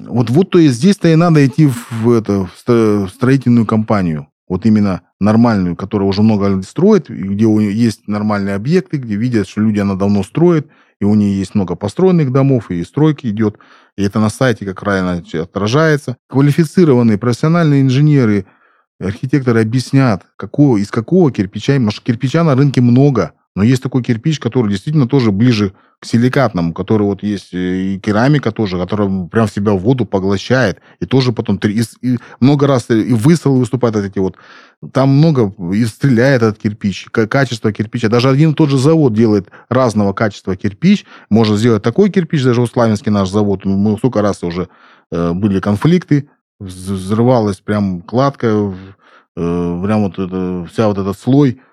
вот, 0.07 0.29
вот 0.29 0.49
то 0.51 0.59
есть 0.59 0.75
здесь-то 0.75 1.07
и 1.07 1.15
надо 1.15 1.45
идти 1.45 1.67
в, 1.67 2.11
это, 2.11 2.47
в 2.65 3.09
строительную 3.09 3.65
компанию. 3.65 4.27
Вот 4.47 4.65
именно 4.65 5.01
нормальную, 5.19 5.75
которая 5.75 6.07
уже 6.07 6.21
много 6.21 6.47
лет 6.47 6.65
строит, 6.65 7.09
где 7.09 7.45
есть 7.71 8.07
нормальные 8.07 8.55
объекты, 8.55 8.97
где 8.97 9.15
видят, 9.15 9.47
что 9.47 9.61
люди 9.61 9.79
она 9.79 9.95
давно 9.95 10.21
строит, 10.21 10.67
и 11.03 11.05
у 11.05 11.15
нее 11.15 11.37
есть 11.37 11.53
много 11.53 11.75
построенных 11.75 12.31
домов, 12.31 12.71
и 12.71 12.81
стройки 12.83 13.27
идет. 13.27 13.57
И 13.97 14.03
это 14.03 14.19
на 14.19 14.29
сайте 14.29 14.65
как 14.65 14.79
правильно 14.79 15.21
отражается. 15.41 16.15
Квалифицированные 16.29 17.17
профессиональные 17.17 17.81
инженеры, 17.81 18.45
архитекторы 18.99 19.61
объяснят, 19.61 20.23
какого, 20.37 20.77
из 20.77 20.89
какого 20.91 21.29
кирпича, 21.29 21.73
потому 21.73 21.91
что 21.91 22.01
кирпича 22.01 22.43
на 22.45 22.55
рынке 22.55 22.79
много, 22.79 23.33
но 23.55 23.63
есть 23.63 23.83
такой 23.83 24.01
кирпич, 24.01 24.39
который 24.39 24.69
действительно 24.69 25.07
тоже 25.07 25.31
ближе 25.31 25.73
к 25.99 26.05
силикатному, 26.05 26.73
который 26.73 27.03
вот 27.03 27.21
есть 27.21 27.53
э, 27.53 27.93
и 27.93 27.99
керамика 27.99 28.51
тоже, 28.51 28.79
которая 28.79 29.27
прям 29.27 29.47
в 29.47 29.51
себя 29.51 29.73
воду 29.73 30.05
поглощает, 30.05 30.81
и 30.99 31.05
тоже 31.05 31.33
потом 31.33 31.57
и, 31.63 31.83
и 32.01 32.17
много 32.39 32.65
раз 32.65 32.89
и 32.89 33.13
выстрелы 33.13 33.59
выступают 33.59 33.95
от 33.95 34.05
эти 34.05 34.19
вот. 34.19 34.37
Там 34.91 35.09
много 35.09 35.53
и 35.73 35.85
стреляет 35.85 36.41
этот 36.41 36.57
кирпич, 36.57 37.05
качество 37.09 37.71
кирпича. 37.71 38.09
Даже 38.09 38.29
один 38.29 38.51
и 38.51 38.53
тот 38.53 38.69
же 38.69 38.77
завод 38.77 39.13
делает 39.13 39.49
разного 39.69 40.13
качества 40.13 40.55
кирпич. 40.57 41.05
Может 41.29 41.57
сделать 41.57 41.83
такой 41.83 42.09
кирпич, 42.09 42.43
даже 42.43 42.61
у 42.61 42.67
Славянский 42.67 43.11
наш 43.11 43.29
завод. 43.29 43.63
Мы 43.65 43.97
сколько 43.97 44.21
раз 44.21 44.43
уже 44.43 44.67
э, 45.11 45.31
были 45.31 45.59
конфликты, 45.59 46.27
взрывалась 46.59 47.57
прям 47.57 48.01
кладка, 48.01 48.47
э, 48.47 49.81
прям 49.85 50.03
вот 50.03 50.19
это, 50.19 50.67
вся 50.69 50.87
вот 50.87 50.97
этот 50.97 51.17
слой, 51.17 51.51
э, 51.51 51.72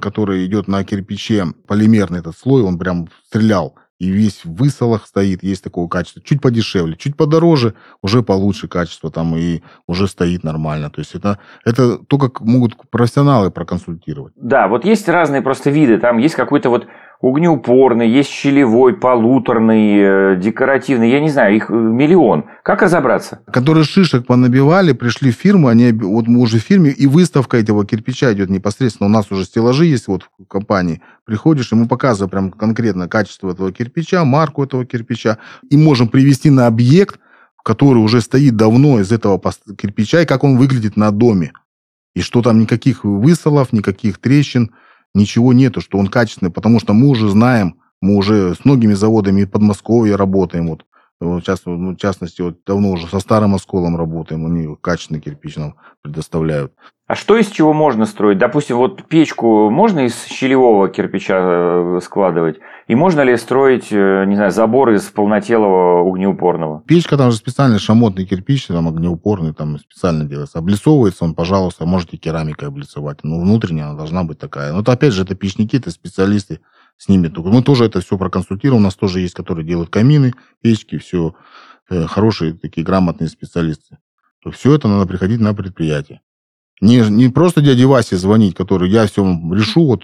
который 0.00 0.44
идет 0.46 0.68
на 0.68 0.84
кирпиче, 0.84 1.46
полимерный 1.66 2.20
этот 2.20 2.36
слой, 2.36 2.62
он 2.62 2.78
прям 2.78 3.08
стрелял 3.26 3.74
и 4.04 4.08
весь 4.08 4.44
в 4.44 4.54
высолах 4.54 5.06
стоит, 5.06 5.42
есть 5.42 5.62
такого 5.62 5.88
качества. 5.88 6.22
Чуть 6.22 6.40
подешевле, 6.40 6.96
чуть 6.96 7.16
подороже, 7.16 7.74
уже 8.02 8.22
получше 8.22 8.68
качество 8.68 9.10
там 9.10 9.36
и 9.36 9.62
уже 9.86 10.08
стоит 10.08 10.42
нормально. 10.42 10.90
То 10.90 11.00
есть 11.00 11.14
это, 11.14 11.38
это 11.64 11.98
то, 11.98 12.18
как 12.18 12.40
могут 12.40 12.74
профессионалы 12.90 13.50
проконсультировать. 13.50 14.32
Да, 14.36 14.68
вот 14.68 14.84
есть 14.84 15.08
разные 15.08 15.42
просто 15.42 15.70
виды. 15.70 15.98
Там 15.98 16.18
есть 16.18 16.34
какой-то 16.34 16.70
вот 16.70 16.86
огнеупорный, 17.24 18.08
есть 18.08 18.28
щелевой, 18.28 18.94
полуторный, 18.94 20.34
э, 20.34 20.36
декоративный, 20.36 21.10
я 21.10 21.20
не 21.20 21.30
знаю, 21.30 21.56
их 21.56 21.70
э, 21.70 21.74
миллион. 21.74 22.44
Как 22.62 22.82
разобраться? 22.82 23.40
Которые 23.50 23.84
шишек 23.84 24.26
понабивали, 24.26 24.92
пришли 24.92 25.30
в 25.30 25.34
фирму, 25.34 25.68
они, 25.68 25.92
вот 25.92 26.26
мы 26.26 26.40
уже 26.40 26.58
в 26.58 26.62
фирме, 26.62 26.90
и 26.90 27.06
выставка 27.06 27.56
этого 27.56 27.86
кирпича 27.86 28.32
идет 28.34 28.50
непосредственно. 28.50 29.08
У 29.08 29.12
нас 29.12 29.32
уже 29.32 29.44
стеллажи 29.44 29.86
есть 29.86 30.06
вот 30.06 30.28
в 30.38 30.46
компании. 30.46 31.00
Приходишь, 31.24 31.72
и 31.72 31.74
мы 31.74 31.88
показываем 31.88 32.30
прям 32.30 32.50
конкретно 32.50 33.08
качество 33.08 33.50
этого 33.50 33.72
кирпича, 33.72 34.24
марку 34.24 34.62
этого 34.62 34.84
кирпича, 34.84 35.38
и 35.70 35.76
можем 35.76 36.08
привести 36.08 36.50
на 36.50 36.66
объект, 36.66 37.18
который 37.64 37.98
уже 37.98 38.20
стоит 38.20 38.56
давно 38.56 39.00
из 39.00 39.10
этого 39.10 39.40
кирпича, 39.78 40.20
и 40.20 40.26
как 40.26 40.44
он 40.44 40.58
выглядит 40.58 40.98
на 40.98 41.10
доме. 41.10 41.52
И 42.14 42.20
что 42.20 42.42
там 42.42 42.60
никаких 42.60 43.04
высолов, 43.04 43.72
никаких 43.72 44.18
трещин– 44.18 44.70
ничего 45.14 45.52
нету, 45.52 45.80
что 45.80 45.98
он 45.98 46.08
качественный, 46.08 46.52
потому 46.52 46.80
что 46.80 46.92
мы 46.92 47.08
уже 47.08 47.28
знаем, 47.28 47.80
мы 48.00 48.16
уже 48.16 48.54
с 48.54 48.64
многими 48.64 48.94
заводами 48.94 49.44
Подмосковья 49.44 50.16
работаем, 50.16 50.68
вот, 50.68 50.84
сейчас, 51.40 51.62
ну, 51.64 51.92
в 51.92 51.96
частности, 51.96 52.42
вот 52.42 52.58
давно 52.66 52.90
уже 52.90 53.06
со 53.06 53.20
старым 53.20 53.54
осколом 53.54 53.96
работаем, 53.96 54.46
они 54.46 54.76
качественный 54.80 55.20
кирпич 55.20 55.56
нам 55.56 55.76
предоставляют. 56.02 56.74
А 57.14 57.16
что 57.16 57.36
из 57.36 57.46
чего 57.46 57.72
можно 57.72 58.06
строить? 58.06 58.38
Допустим, 58.38 58.76
вот 58.76 59.06
печку 59.06 59.70
можно 59.70 60.00
из 60.00 60.24
щелевого 60.24 60.88
кирпича 60.88 61.36
э, 61.38 62.00
складывать? 62.02 62.58
И 62.88 62.96
можно 62.96 63.20
ли 63.20 63.36
строить, 63.36 63.92
э, 63.92 64.24
не 64.26 64.34
знаю, 64.34 64.50
забор 64.50 64.90
из 64.90 65.02
полнотелого 65.02 66.10
огнеупорного? 66.10 66.82
Печка 66.88 67.16
там 67.16 67.30
же 67.30 67.36
специальный 67.36 67.78
шамотный 67.78 68.26
кирпич, 68.26 68.66
там 68.66 68.88
огнеупорный, 68.88 69.54
там 69.54 69.78
специально 69.78 70.24
делается. 70.24 70.58
Облицовывается 70.58 71.24
он, 71.24 71.36
пожалуйста, 71.36 71.86
можете 71.86 72.16
керамикой 72.16 72.66
облицовать. 72.66 73.22
Но 73.22 73.38
внутренняя 73.38 73.86
она 73.86 73.96
должна 73.96 74.24
быть 74.24 74.40
такая. 74.40 74.72
Но 74.72 74.80
это 74.80 74.90
опять 74.90 75.12
же, 75.12 75.22
это 75.22 75.36
печники, 75.36 75.76
это 75.76 75.92
специалисты 75.92 76.62
с 76.96 77.08
ними. 77.08 77.32
Мы 77.32 77.62
тоже 77.62 77.84
это 77.84 78.00
все 78.00 78.18
проконсультируем. 78.18 78.82
У 78.82 78.84
нас 78.84 78.96
тоже 78.96 79.20
есть, 79.20 79.34
которые 79.34 79.64
делают 79.64 79.88
камины, 79.88 80.32
печки, 80.62 80.98
все. 80.98 81.36
Э, 81.88 82.06
хорошие 82.06 82.54
такие 82.54 82.84
грамотные 82.84 83.28
специалисты. 83.28 83.98
Все 84.52 84.74
это 84.74 84.88
надо 84.88 85.06
приходить 85.06 85.38
на 85.38 85.54
предприятие. 85.54 86.20
Не, 86.84 86.98
не 87.10 87.28
просто 87.28 87.60
дяде 87.60 87.86
Васе 87.86 88.16
звонить, 88.16 88.54
который 88.54 88.90
я 88.90 89.06
все 89.06 89.22
решу, 89.22 89.86
вот, 89.86 90.02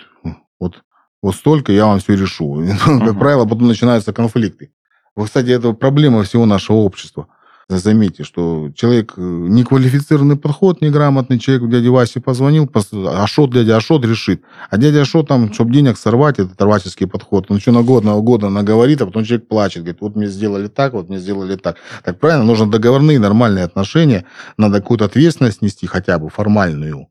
вот, 0.58 0.82
вот 1.22 1.34
столько, 1.34 1.72
я 1.72 1.86
вам 1.86 1.98
все 1.98 2.16
решу. 2.16 2.62
Uh-huh. 2.62 3.04
Как 3.06 3.18
правило, 3.18 3.44
потом 3.44 3.68
начинаются 3.68 4.12
конфликты. 4.12 4.70
Вот, 5.14 5.26
кстати, 5.26 5.50
это 5.50 5.72
проблема 5.72 6.22
всего 6.22 6.46
нашего 6.46 6.78
общества– 6.78 7.26
заметьте, 7.78 8.24
что 8.24 8.70
человек 8.74 9.14
э, 9.16 9.20
неквалифицированный 9.20 10.36
подход, 10.36 10.80
неграмотный 10.80 11.38
человек 11.38 11.68
дяде 11.70 11.88
Васе 11.88 12.20
позвонил, 12.20 12.70
Ашот, 13.06 13.52
дядя 13.52 13.76
Ашот 13.76 14.04
решит. 14.04 14.42
А 14.70 14.76
дядя 14.76 15.02
Ашот 15.02 15.28
там, 15.28 15.52
чтобы 15.52 15.72
денег 15.72 15.96
сорвать, 15.96 16.38
это 16.38 16.56
торваческий 16.56 17.06
подход, 17.06 17.46
он 17.48 17.56
еще 17.56 17.70
на 17.70 17.82
год, 17.82 18.04
на 18.04 18.18
год 18.20 18.42
наговорит, 18.42 19.02
а 19.02 19.06
потом 19.06 19.24
человек 19.24 19.48
плачет, 19.48 19.82
говорит, 19.82 20.00
вот 20.00 20.16
мне 20.16 20.26
сделали 20.26 20.68
так, 20.68 20.92
вот 20.92 21.08
мне 21.08 21.18
сделали 21.18 21.56
так. 21.56 21.76
Так 22.04 22.18
правильно, 22.18 22.44
нужно 22.44 22.70
договорные 22.70 23.18
нормальные 23.18 23.64
отношения, 23.64 24.24
надо 24.56 24.80
какую-то 24.80 25.04
ответственность 25.04 25.62
нести, 25.62 25.86
хотя 25.86 26.18
бы 26.18 26.28
формальную 26.28 27.08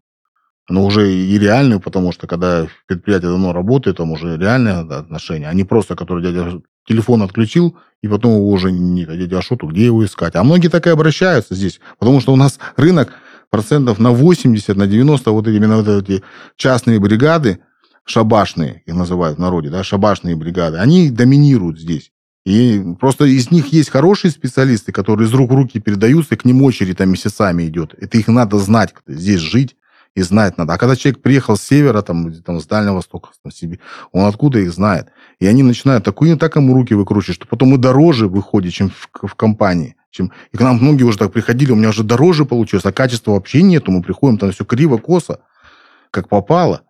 но 0.70 0.86
уже 0.86 1.14
и 1.14 1.38
реальную, 1.38 1.80
потому 1.80 2.12
что 2.12 2.28
когда 2.28 2.68
предприятие 2.88 3.32
давно 3.32 3.54
работает, 3.54 3.98
там 3.98 4.12
уже 4.12 4.38
реальные 4.38 4.80
отношения, 4.80 5.48
а 5.50 5.54
не 5.54 5.64
просто, 5.64 5.96
который 5.96 6.24
дядя 6.24 6.62
телефон 6.88 7.22
отключил, 7.22 7.78
и 8.02 8.08
потом 8.08 8.36
его 8.36 8.50
уже 8.50 8.72
нет, 8.72 9.10
а 9.10 9.16
дядя 9.16 9.40
Ашоту, 9.40 9.68
где 9.68 9.86
его 9.86 10.06
искать? 10.06 10.36
А 10.36 10.44
многие 10.44 10.70
так 10.70 10.88
и 10.88 10.90
обращаются 10.90 11.56
здесь, 11.56 11.80
потому 11.98 12.22
что 12.22 12.34
у 12.34 12.36
нас 12.36 12.60
рынок 12.78 13.14
процентов 13.50 14.00
на 14.00 14.12
80, 14.12 14.76
на 14.76 14.88
90, 14.88 15.32
вот 15.32 15.48
именно 15.48 15.78
вот 15.82 15.88
эти 15.88 16.24
частные 16.56 17.00
бригады, 17.00 17.60
шабашные, 18.06 18.84
их 18.86 18.94
называют 18.94 19.38
в 19.38 19.42
народе, 19.42 19.70
да, 19.70 19.84
шабашные 19.84 20.36
бригады, 20.36 20.78
они 20.78 21.10
доминируют 21.10 21.80
здесь. 21.80 22.12
И 22.46 22.82
просто 23.00 23.26
из 23.26 23.52
них 23.52 23.68
есть 23.74 23.90
хорошие 23.90 24.32
специалисты, 24.32 24.92
которые 24.92 25.28
из 25.28 25.34
рук 25.34 25.52
в 25.52 25.56
руки 25.56 25.80
передаются, 25.80 26.36
и 26.36 26.38
к 26.38 26.46
ним 26.46 26.64
очередь 26.64 26.98
там 26.98 27.10
месяцами 27.10 27.68
идет. 27.68 27.94
Это 28.00 28.18
их 28.18 28.28
надо 28.28 28.58
знать, 28.58 28.94
здесь 29.08 29.40
жить, 29.40 29.76
и 30.16 30.22
знать 30.22 30.58
надо. 30.58 30.74
А 30.74 30.78
когда 30.78 30.96
человек 30.96 31.22
приехал 31.22 31.56
с 31.56 31.62
севера, 31.62 32.02
там, 32.02 32.34
там 32.42 32.60
с 32.60 32.66
Дальнего 32.66 32.96
Востока, 32.96 33.30
там, 33.44 33.52
себе, 33.52 33.80
он 34.12 34.26
откуда 34.26 34.60
их 34.60 34.72
знает? 34.72 35.08
И 35.40 35.48
они 35.48 35.64
начинают 35.64 36.04
такую, 36.04 36.38
так 36.38 36.56
ему 36.56 36.74
руки 36.74 36.94
выкручивать, 36.94 37.36
что 37.36 37.48
потом 37.48 37.76
и 37.76 37.78
дороже 37.78 38.28
выходит, 38.28 38.74
чем 38.74 38.90
в, 38.90 39.28
в 39.28 39.36
компании. 39.36 39.96
Чем... 40.12 40.32
И 40.52 40.58
к 40.58 40.62
нам 40.62 40.78
многие 40.78 41.04
уже 41.04 41.18
так 41.18 41.32
приходили, 41.32 41.72
у 41.72 41.76
меня 41.76 41.90
уже 41.90 42.04
дороже 42.04 42.46
получилось, 42.46 42.86
а 42.86 42.92
качества 42.92 43.32
вообще 43.32 43.62
нету. 43.62 43.92
Мы 43.92 44.02
приходим, 44.02 44.38
там 44.38 44.52
все 44.52 44.66
криво-косо, 44.66 45.40
как 46.12 46.30
попало. 46.30 46.82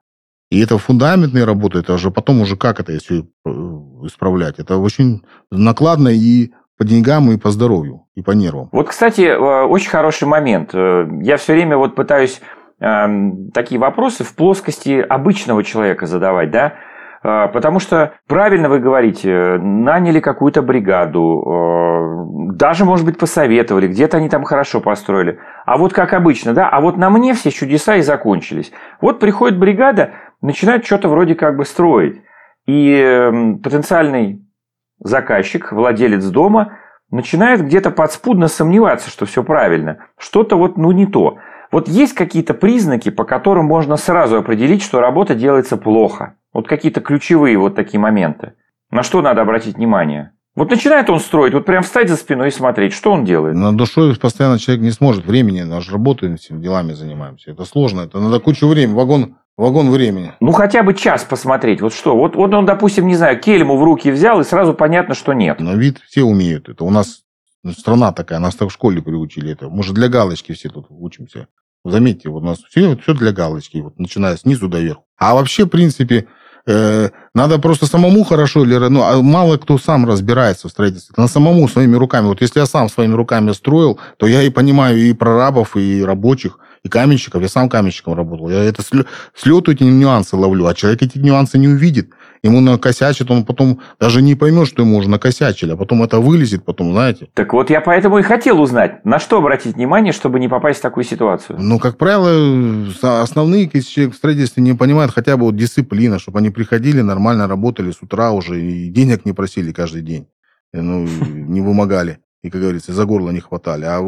И 0.49 0.59
это 0.59 0.77
фундаментные 0.77 1.43
работы, 1.43 1.79
это 1.79 1.93
уже 1.93 2.09
потом 2.09 2.41
уже 2.41 2.57
как 2.57 2.79
это 2.79 2.97
все 2.97 3.27
э, 3.45 3.49
исправлять. 4.05 4.57
Это 4.57 4.77
очень 4.77 5.23
накладно 5.51 6.09
и 6.09 6.51
по 6.75 6.85
деньгам, 6.85 7.29
и 7.31 7.37
по 7.37 7.51
здоровью, 7.51 8.07
и 8.15 8.23
по 8.23 8.31
нервам. 8.31 8.69
Вот, 8.71 8.87
кстати, 8.87 9.21
э, 9.21 9.37
очень 9.37 9.89
хороший 9.89 10.27
момент. 10.27 10.71
Э, 10.73 11.07
я 11.21 11.37
все 11.37 11.53
время 11.53 11.77
вот 11.77 11.93
пытаюсь 11.93 12.41
такие 12.79 13.79
вопросы 13.79 14.23
в 14.23 14.35
плоскости 14.35 14.99
обычного 14.99 15.63
человека 15.63 16.05
задавать, 16.05 16.51
да, 16.51 16.73
э, 17.23 17.47
Потому 17.51 17.79
что, 17.79 18.13
правильно 18.27 18.69
вы 18.69 18.79
говорите, 18.79 19.57
наняли 19.57 20.19
какую-то 20.19 20.61
бригаду, 20.61 21.43
э, 21.45 22.55
даже, 22.55 22.85
может 22.85 23.05
быть, 23.05 23.17
посоветовали, 23.17 23.87
где-то 23.87 24.17
они 24.17 24.29
там 24.29 24.43
хорошо 24.43 24.79
построили. 24.79 25.39
А 25.65 25.77
вот 25.77 25.93
как 25.93 26.13
обычно, 26.13 26.53
да, 26.53 26.69
а 26.69 26.79
вот 26.79 26.97
на 26.97 27.09
мне 27.09 27.33
все 27.33 27.51
чудеса 27.51 27.97
и 27.97 28.01
закончились. 28.01 28.71
Вот 29.01 29.19
приходит 29.19 29.59
бригада, 29.59 30.11
начинает 30.41 30.85
что-то 30.85 31.09
вроде 31.09 31.35
как 31.35 31.57
бы 31.57 31.65
строить. 31.65 32.21
И 32.65 32.93
эм, 32.93 33.59
потенциальный 33.59 34.41
заказчик, 34.99 35.71
владелец 35.71 36.25
дома, 36.25 36.77
начинает 37.11 37.63
где-то 37.63 37.91
подспудно 37.91 38.47
сомневаться, 38.47 39.09
что 39.09 39.25
все 39.25 39.43
правильно. 39.43 40.05
Что-то 40.17 40.55
вот, 40.55 40.77
ну, 40.77 40.91
не 40.91 41.07
то. 41.07 41.37
Вот 41.71 41.87
есть 41.87 42.13
какие-то 42.13 42.53
признаки, 42.53 43.09
по 43.09 43.23
которым 43.23 43.65
можно 43.65 43.95
сразу 43.95 44.37
определить, 44.37 44.81
что 44.81 44.99
работа 44.99 45.35
делается 45.35 45.77
плохо. 45.77 46.35
Вот 46.53 46.67
какие-то 46.67 47.01
ключевые 47.01 47.57
вот 47.57 47.75
такие 47.75 47.99
моменты. 47.99 48.53
На 48.91 49.03
что 49.03 49.21
надо 49.21 49.41
обратить 49.41 49.75
внимание? 49.77 50.31
Вот 50.55 50.71
начинает 50.71 51.09
он 51.09 51.19
строить, 51.19 51.53
вот 51.53 51.65
прям 51.65 51.83
встать 51.83 52.09
за 52.09 52.15
спиной 52.15 52.47
и 52.47 52.51
смотреть, 52.51 52.91
что 52.93 53.11
он 53.11 53.23
делает. 53.23 53.55
На 53.55 53.71
душой 53.71 54.15
постоянно 54.15 54.57
человек 54.57 54.83
не 54.83 54.91
сможет. 54.91 55.25
Времени, 55.25 55.61
наш 55.61 55.91
работаем, 55.91 56.37
всеми 56.37 56.61
делами 56.61 56.93
занимаемся. 56.93 57.51
Это 57.51 57.65
сложно, 57.65 58.01
это 58.01 58.19
надо 58.19 58.39
кучу 58.39 58.67
времени, 58.67 58.95
вагон, 58.95 59.35
вагон 59.57 59.91
времени. 59.91 60.33
Ну, 60.39 60.51
хотя 60.51 60.81
бы 60.81 60.95
час 60.95 61.23
посмотреть. 61.23 61.81
Вот 61.81 61.93
что? 61.93 62.17
Вот, 62.17 62.35
вот 62.35 62.53
он, 62.53 62.65
допустим, 62.65 63.07
не 63.07 63.15
знаю, 63.15 63.39
кельму 63.39 63.77
в 63.77 63.83
руки 63.83 64.11
взял, 64.11 64.41
и 64.41 64.43
сразу 64.43 64.73
понятно, 64.73 65.13
что 65.13 65.33
нет. 65.33 65.61
На 65.61 65.75
вид 65.75 65.99
все 66.07 66.23
умеют. 66.23 66.67
Это 66.67 66.83
у 66.83 66.89
нас 66.89 67.21
страна 67.73 68.11
такая, 68.11 68.39
нас 68.39 68.55
так 68.55 68.69
в 68.69 68.73
школе 68.73 69.01
приучили 69.01 69.51
это. 69.51 69.69
Мы 69.69 69.83
же 69.83 69.93
для 69.93 70.07
галочки 70.07 70.53
все 70.53 70.69
тут 70.69 70.87
учимся. 70.89 71.47
Заметьте, 71.85 72.29
вот 72.29 72.43
у 72.43 72.45
нас 72.45 72.59
все, 72.69 72.97
все 72.97 73.13
для 73.13 73.31
галочки, 73.31 73.77
вот, 73.77 73.97
начиная 73.99 74.35
снизу 74.37 74.67
до 74.67 74.79
верху. 74.79 75.05
А 75.17 75.33
вообще, 75.33 75.65
в 75.65 75.69
принципе, 75.69 76.27
э, 76.65 77.09
надо 77.33 77.57
просто 77.57 77.85
самому 77.85 78.23
хорошо, 78.23 78.65
или, 78.65 78.75
ну, 78.75 79.01
а 79.01 79.21
мало 79.21 79.57
кто 79.57 79.77
сам 79.77 80.05
разбирается 80.05 80.67
в 80.67 80.71
строительстве. 80.71 81.13
На 81.17 81.27
самому 81.27 81.67
своими 81.69 81.95
руками. 81.95 82.27
Вот 82.27 82.41
если 82.41 82.59
я 82.59 82.65
сам 82.65 82.89
своими 82.89 83.13
руками 83.13 83.53
строил, 83.53 83.99
то 84.17 84.27
я 84.27 84.43
и 84.43 84.49
понимаю 84.49 84.97
и 84.97 85.13
прорабов, 85.13 85.77
и 85.77 86.03
рабочих, 86.03 86.59
и 86.83 86.89
каменщиков. 86.89 87.41
Я 87.41 87.47
сам 87.47 87.69
каменщиком 87.69 88.13
работал. 88.13 88.49
Я 88.49 88.63
это 88.63 88.81
с 88.83 89.45
лету 89.45 89.71
эти 89.71 89.83
нюансы 89.83 90.35
ловлю, 90.35 90.67
а 90.67 90.73
человек 90.73 91.01
эти 91.01 91.17
нюансы 91.17 91.57
не 91.57 91.67
увидит 91.67 92.11
ему 92.43 92.61
накосячит, 92.61 93.31
он 93.31 93.45
потом 93.45 93.79
даже 93.99 94.21
не 94.21 94.35
поймет, 94.35 94.67
что 94.67 94.83
ему 94.83 94.97
уже 94.97 95.09
накосячили, 95.09 95.71
а 95.71 95.77
потом 95.77 96.03
это 96.03 96.19
вылезет, 96.19 96.63
потом, 96.65 96.91
знаете. 96.91 97.27
Так 97.33 97.53
вот, 97.53 97.69
я 97.69 97.81
поэтому 97.81 98.19
и 98.19 98.21
хотел 98.21 98.61
узнать, 98.61 99.05
на 99.05 99.19
что 99.19 99.37
обратить 99.37 99.75
внимание, 99.75 100.13
чтобы 100.13 100.39
не 100.39 100.47
попасть 100.47 100.79
в 100.79 100.81
такую 100.81 101.03
ситуацию. 101.03 101.59
Ну, 101.61 101.79
как 101.79 101.97
правило, 101.97 102.87
основные, 103.21 103.69
если 103.73 103.89
человек 103.89 104.13
в 104.13 104.17
строительстве 104.17 104.63
не 104.63 104.73
понимает 104.73 105.11
хотя 105.11 105.37
бы 105.37 105.45
вот 105.45 105.55
дисциплина, 105.55 106.19
чтобы 106.19 106.39
они 106.39 106.49
приходили, 106.49 107.01
нормально 107.01 107.47
работали 107.47 107.91
с 107.91 108.01
утра 108.01 108.31
уже, 108.31 108.61
и 108.61 108.89
денег 108.89 109.25
не 109.25 109.33
просили 109.33 109.71
каждый 109.71 110.01
день, 110.01 110.27
ну, 110.73 111.05
не 111.05 111.61
вымогали 111.61 112.19
и, 112.41 112.49
как 112.49 112.61
говорится, 112.61 112.93
за 112.93 113.05
горло 113.05 113.31
не 113.31 113.41
хватали, 113.41 113.83
а 113.85 113.99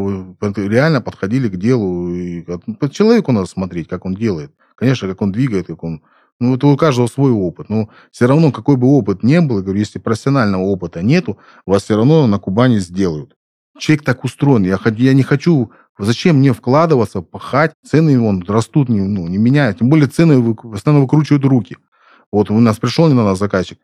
реально 0.56 1.02
подходили 1.02 1.50
к 1.50 1.58
делу, 1.58 2.14
и 2.14 2.42
по 2.44 2.90
человеку 2.90 3.34
надо 3.34 3.46
смотреть, 3.46 3.90
как 3.90 4.06
он 4.06 4.16
делает. 4.16 4.52
Конечно, 4.76 5.08
как 5.10 5.22
он 5.22 5.32
двигает, 5.34 5.68
как 5.68 5.84
он 5.84 6.02
ну, 6.40 6.56
это 6.56 6.68
у 6.68 6.78
каждого 6.78 7.08
свой 7.08 7.32
опыт. 7.32 7.70
Но 7.70 7.90
все 8.12 8.26
равно, 8.26 8.52
какой 8.52 8.78
бы 8.78 8.88
опыт 8.88 9.24
ни 9.24 9.38
был, 9.40 9.62
говорю, 9.62 9.80
если 9.80 10.00
профессионального 10.00 10.64
опыта 10.64 11.02
нету, 11.04 11.38
вас 11.66 11.84
все 11.84 11.96
равно 11.96 12.28
на 12.28 12.40
Кубани 12.40 12.80
сделают. 12.80 13.36
Человек 13.78 14.04
так 14.04 14.24
устроен. 14.24 14.64
Я, 14.64 14.80
я 14.98 15.14
не 15.14 15.24
хочу 15.24 15.72
Зачем 16.02 16.38
мне 16.38 16.52
вкладываться, 16.52 17.22
пахать? 17.22 17.74
Цены 17.86 18.20
вон, 18.20 18.44
растут, 18.48 18.90
не, 18.90 19.02
ну, 19.02 19.28
не 19.28 19.38
меняют. 19.38 19.80
Тем 19.80 19.90
более 19.90 20.08
цены 20.08 20.40
вы, 20.40 20.56
постоянно 20.56 21.02
выкручивают 21.02 21.46
руки. 21.46 21.78
Вот 22.32 22.50
у 22.50 22.60
нас 22.60 22.78
пришел 22.78 23.08
недавно 23.08 23.36
заказчик. 23.36 23.78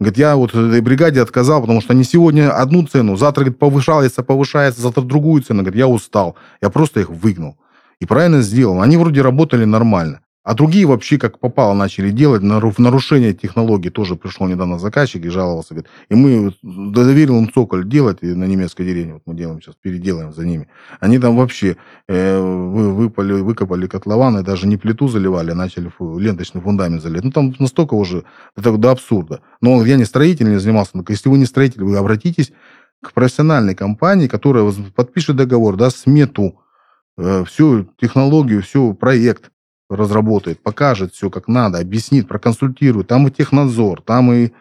Говорит, 0.00 0.16
я 0.16 0.36
вот 0.36 0.54
этой 0.54 0.80
бригаде 0.80 1.20
отказал, 1.20 1.60
потому 1.60 1.82
что 1.82 1.92
они 1.92 2.04
сегодня 2.04 2.52
одну 2.52 2.86
цену, 2.86 3.16
завтра 3.16 3.42
говорит, 3.42 3.58
повышается, 3.58 4.22
повышается, 4.22 4.80
завтра 4.80 5.02
другую 5.02 5.42
цену. 5.42 5.60
Говорит, 5.60 5.78
я 5.78 5.88
устал. 5.88 6.36
Я 6.62 6.70
просто 6.70 7.00
их 7.00 7.10
выгнал. 7.10 7.58
И 8.00 8.06
правильно 8.06 8.40
сделал. 8.40 8.80
Они 8.80 8.96
вроде 8.96 9.20
работали 9.20 9.64
нормально. 9.64 10.20
А 10.48 10.54
другие 10.54 10.86
вообще 10.86 11.18
как 11.18 11.40
попало 11.40 11.74
начали 11.74 12.08
делать. 12.08 12.40
В 12.40 12.78
нарушение 12.78 13.34
технологий 13.34 13.90
тоже 13.90 14.16
пришел 14.16 14.46
недавно 14.46 14.78
заказчик 14.78 15.22
и 15.22 15.28
жаловался. 15.28 15.74
Говорит, 15.74 15.90
и 16.08 16.14
мы 16.14 16.54
доверил 16.62 17.36
им 17.36 17.52
цоколь 17.52 17.86
делать 17.86 18.22
на 18.22 18.44
немецкой 18.44 18.86
деревне. 18.86 19.12
Вот 19.12 19.22
мы 19.26 19.34
делаем 19.34 19.60
сейчас, 19.60 19.74
переделаем 19.74 20.32
за 20.32 20.46
ними. 20.46 20.66
Они 21.00 21.18
там 21.18 21.36
вообще 21.36 21.76
э, 22.08 22.40
выпали, 22.40 23.32
выкопали 23.42 23.86
котлован 23.86 24.38
и 24.38 24.42
даже 24.42 24.66
не 24.66 24.78
плиту 24.78 25.08
заливали, 25.08 25.50
а 25.50 25.54
начали 25.54 25.92
ленточный 26.18 26.62
фундамент 26.62 27.02
заливать. 27.02 27.24
Ну, 27.24 27.30
там 27.30 27.54
настолько 27.58 27.92
уже 27.92 28.24
это 28.56 28.74
до 28.78 28.92
абсурда. 28.92 29.42
Но 29.60 29.84
я 29.84 29.98
не 29.98 30.06
строитель, 30.06 30.48
не 30.48 30.58
занимался. 30.58 30.92
Но 30.94 31.04
если 31.10 31.28
вы 31.28 31.36
не 31.36 31.44
строитель, 31.44 31.84
вы 31.84 31.94
обратитесь 31.98 32.52
к 33.02 33.12
профессиональной 33.12 33.74
компании, 33.74 34.28
которая 34.28 34.72
подпишет 34.96 35.36
договор, 35.36 35.76
даст 35.76 35.98
смету, 35.98 36.58
э, 37.18 37.44
всю 37.44 37.84
технологию, 38.00 38.62
всю 38.62 38.94
проект, 38.94 39.50
разработает, 39.88 40.62
покажет 40.62 41.14
все 41.14 41.30
как 41.30 41.48
надо, 41.48 41.78
объяснит, 41.78 42.28
проконсультирует. 42.28 43.08
Там 43.08 43.28
и 43.28 43.30
технадзор, 43.30 44.02
там 44.02 44.32
и... 44.32 44.52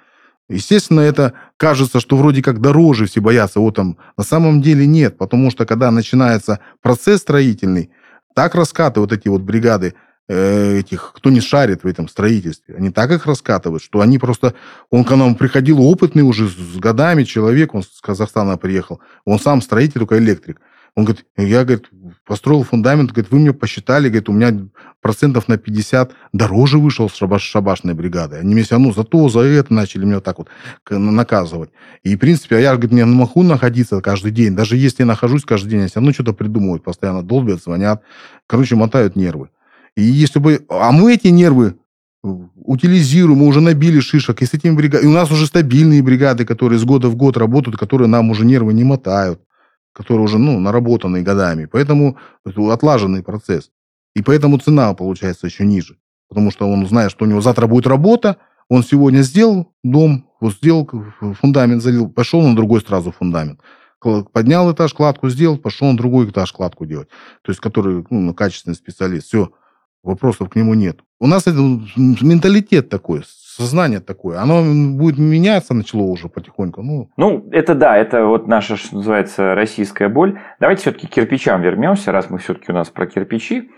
Естественно, 0.49 1.01
это 1.01 1.33
кажется, 1.57 1.99
что 1.99 2.15
вроде 2.15 2.41
как 2.41 2.61
дороже 2.61 3.05
все 3.05 3.19
боятся. 3.19 3.59
Вот 3.59 3.75
там 3.75 3.97
на 4.15 4.23
самом 4.23 4.61
деле 4.61 4.85
нет, 4.85 5.17
потому 5.17 5.51
что 5.51 5.65
когда 5.65 5.91
начинается 5.91 6.59
процесс 6.81 7.21
строительный, 7.21 7.91
так 8.33 8.55
раскатывают 8.55 9.11
эти 9.11 9.27
вот 9.27 9.41
бригады 9.41 9.95
э, 10.29 10.77
этих, 10.79 11.11
кто 11.15 11.29
не 11.29 11.41
шарит 11.41 11.83
в 11.83 11.87
этом 11.87 12.07
строительстве. 12.07 12.75
Они 12.75 12.91
так 12.91 13.11
их 13.11 13.25
раскатывают, 13.25 13.83
что 13.83 13.99
они 13.99 14.19
просто... 14.19 14.53
Он 14.89 15.03
к 15.03 15.13
нам 15.15 15.35
приходил 15.35 15.81
опытный 15.81 16.23
уже 16.23 16.47
с 16.47 16.77
годами 16.77 17.23
человек, 17.23 17.73
он 17.73 17.83
с 17.83 17.99
Казахстана 18.01 18.57
приехал. 18.57 19.01
Он 19.25 19.39
сам 19.39 19.61
строитель, 19.61 19.99
только 19.99 20.17
электрик. 20.17 20.61
Он 20.95 21.03
говорит, 21.03 21.25
я, 21.35 21.63
говорит, 21.63 21.89
построил 22.27 22.63
фундамент, 22.63 23.11
говорит, 23.11 23.31
вы 23.31 23.39
мне 23.39 23.53
посчитали, 23.53 24.09
говорит, 24.09 24.27
у 24.27 24.33
меня 24.33 24.53
процентов 25.01 25.47
на 25.47 25.57
50 25.57 26.11
дороже 26.33 26.77
вышел 26.77 27.09
с 27.09 27.15
шабаш, 27.15 27.41
шабашной 27.41 27.93
бригады. 27.93 28.35
Они 28.35 28.53
мне 28.53 28.63
все 28.63 28.75
равно 28.75 28.91
за 28.91 29.05
то, 29.05 29.29
за 29.29 29.39
это 29.39 29.73
начали 29.73 30.03
меня 30.03 30.19
так 30.19 30.37
вот 30.37 30.49
наказывать. 30.89 31.71
И, 32.03 32.15
в 32.15 32.19
принципе, 32.19 32.57
а 32.57 32.59
я, 32.59 32.71
говорит, 32.73 32.91
не 32.91 33.05
могу 33.05 33.43
находиться 33.43 34.01
каждый 34.01 34.31
день. 34.31 34.55
Даже 34.55 34.75
если 34.75 35.03
я 35.03 35.07
нахожусь 35.07 35.45
каждый 35.45 35.69
день, 35.69 35.79
они 35.79 35.87
все 35.87 35.99
равно 35.99 36.11
что-то 36.11 36.33
придумывают 36.33 36.83
постоянно, 36.83 37.23
долбят, 37.23 37.63
звонят. 37.63 38.03
Короче, 38.45 38.75
мотают 38.75 39.15
нервы. 39.15 39.49
И 39.95 40.03
если 40.03 40.39
бы... 40.39 40.65
А 40.69 40.91
мы 40.91 41.13
эти 41.13 41.27
нервы 41.27 41.77
утилизируем, 42.21 43.39
мы 43.39 43.47
уже 43.47 43.61
набили 43.61 44.01
шишек, 44.01 44.41
и 44.41 44.45
с 44.45 44.53
этими 44.53 44.75
бригадами... 44.75 45.07
И 45.07 45.09
у 45.09 45.15
нас 45.15 45.31
уже 45.31 45.47
стабильные 45.47 46.03
бригады, 46.03 46.43
которые 46.43 46.77
с 46.77 46.83
года 46.83 47.07
в 47.07 47.15
год 47.15 47.37
работают, 47.37 47.77
которые 47.77 48.09
нам 48.09 48.29
уже 48.29 48.45
нервы 48.45 48.73
не 48.73 48.83
мотают 48.83 49.39
которые 49.97 50.23
уже 50.25 50.38
ну, 50.38 50.60
наработанные 50.60 51.23
годами. 51.23 51.65
Поэтому 51.65 52.17
это 52.45 52.71
отлаженный 52.71 53.23
процесс. 53.23 53.71
И 54.15 54.21
поэтому 54.21 54.60
цена 54.60 54.93
получается 54.93 55.47
еще 55.47 55.65
ниже. 55.65 55.97
Потому 56.29 56.51
что 56.51 56.69
он 56.69 56.86
знает, 56.86 57.10
что 57.10 57.25
у 57.25 57.27
него 57.27 57.41
завтра 57.41 57.65
будет 57.65 57.88
работа, 57.88 58.38
он 58.69 58.83
сегодня 58.83 59.21
сделал 59.23 59.73
дом, 59.83 60.29
вот 60.39 60.53
сделал 60.53 60.88
фундамент, 61.41 61.81
залил, 61.81 62.10
пошел 62.10 62.41
на 62.41 62.55
другой 62.55 62.81
сразу 62.81 63.12
фундамент. 63.12 63.60
Поднял 64.33 64.71
этаж, 64.71 64.93
кладку 64.93 65.29
сделал, 65.29 65.57
пошел 65.57 65.89
на 65.89 65.97
другой 65.97 66.29
этаж 66.29 66.51
кладку 66.53 66.86
делать. 66.86 67.07
То 67.41 67.51
есть, 67.51 67.60
который 67.60 68.05
ну, 68.12 68.36
качественный 68.36 68.75
специалист. 68.75 69.27
Все, 69.27 69.51
вопросов 70.08 70.50
к 70.50 70.56
нему 70.56 70.74
нет. 70.74 71.00
У 71.20 71.28
нас 71.28 71.48
это 71.48 71.60
менталитет 71.98 72.89
такой, 72.89 73.24
сознание 73.26 74.00
такое, 74.00 74.39
оно 74.39 74.62
будет 74.98 75.17
меняться 75.17 75.74
начало 75.74 76.04
уже 76.04 76.30
потихоньку. 76.30 76.82
Ну, 76.82 77.10
ну 77.17 77.48
это 77.52 77.76
да, 77.76 77.98
это 77.98 78.26
вот 78.26 78.48
наша, 78.48 78.78
что 78.78 78.96
называется, 78.96 79.56
российская 79.56 80.10
боль. 80.10 80.39
Давайте 80.60 80.82
все-таки 80.82 81.08
к 81.08 81.12
кирпичам 81.12 81.62
вернемся, 81.62 82.12
раз 82.12 82.30
мы 82.30 82.38
все-таки 82.38 82.72
у 82.72 82.76
нас 82.76 82.89
про 82.89 83.08
кирпичи. 83.08 83.70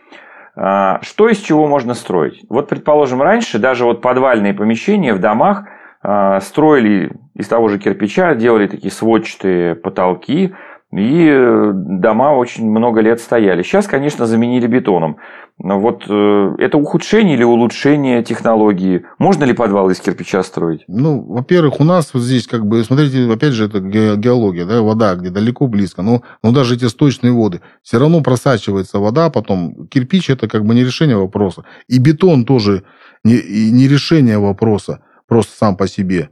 А, 0.56 1.00
что 1.02 1.30
из 1.30 1.38
чего 1.38 1.68
можно 1.68 1.94
строить? 1.94 2.42
Вот, 2.50 2.68
предположим, 2.68 3.22
раньше 3.22 3.60
даже 3.60 3.86
вот 3.86 4.02
подвальные 4.02 4.54
помещения 4.54 5.14
в 5.14 5.20
домах 5.20 5.64
а, 6.02 6.42
строили 6.42 7.14
из 7.34 7.48
того 7.48 7.70
же 7.70 7.80
кирпича, 7.80 8.36
делали 8.36 8.68
такие 8.68 8.92
сводчатые 8.92 9.76
потолки, 9.76 10.54
и 10.92 11.28
э, 11.30 11.72
дома 11.74 12.34
очень 12.34 12.68
много 12.70 13.02
лет 13.02 13.22
стояли. 13.22 13.62
Сейчас, 13.62 13.86
конечно, 13.86 14.26
заменили 14.26 14.66
бетоном. 14.66 15.18
Но 15.60 15.80
вот 15.80 16.06
э, 16.10 16.56
это 16.58 16.78
ухудшение 16.78 17.36
или 17.36 17.44
улучшение 17.44 18.24
технологии? 18.24 19.06
Можно 19.20 19.44
ли 19.44 19.54
подвал 19.54 19.92
из 19.92 20.00
кирпича 20.00 20.42
строить? 20.42 20.86
Ну, 20.88 21.22
во-первых, 21.22 21.80
у 21.80 21.84
нас 21.84 22.12
вот 22.14 22.24
здесь, 22.24 22.48
как 22.48 22.66
бы, 22.66 22.84
смотрите, 22.84 23.32
опять 23.32 23.54
же, 23.54 23.66
это 23.66 23.82
геология, 23.82 24.66
да, 24.66 24.82
вода, 24.82 25.14
где 25.14 25.30
далеко, 25.30 25.68
близко. 25.68 26.02
Но, 26.02 26.24
но 26.42 26.52
даже 26.52 26.76
эти 26.76 26.86
сточные 26.86 27.34
воды, 27.34 27.62
все 27.84 28.00
равно 28.00 28.22
просачивается 28.22 28.98
вода, 28.98 29.30
потом 29.30 29.88
кирпич 29.90 30.32
это 30.32 30.48
как 30.48 30.66
бы 30.66 30.74
не 30.74 30.84
решение 30.84 31.18
вопроса. 31.18 31.66
И 31.88 32.00
бетон 32.00 32.46
тоже 32.46 32.84
не, 33.24 33.40
не 33.72 33.88
решение 33.88 34.40
вопроса, 34.40 35.04
просто 35.28 35.56
сам 35.56 35.78
по 35.78 35.88
себе. 35.88 36.30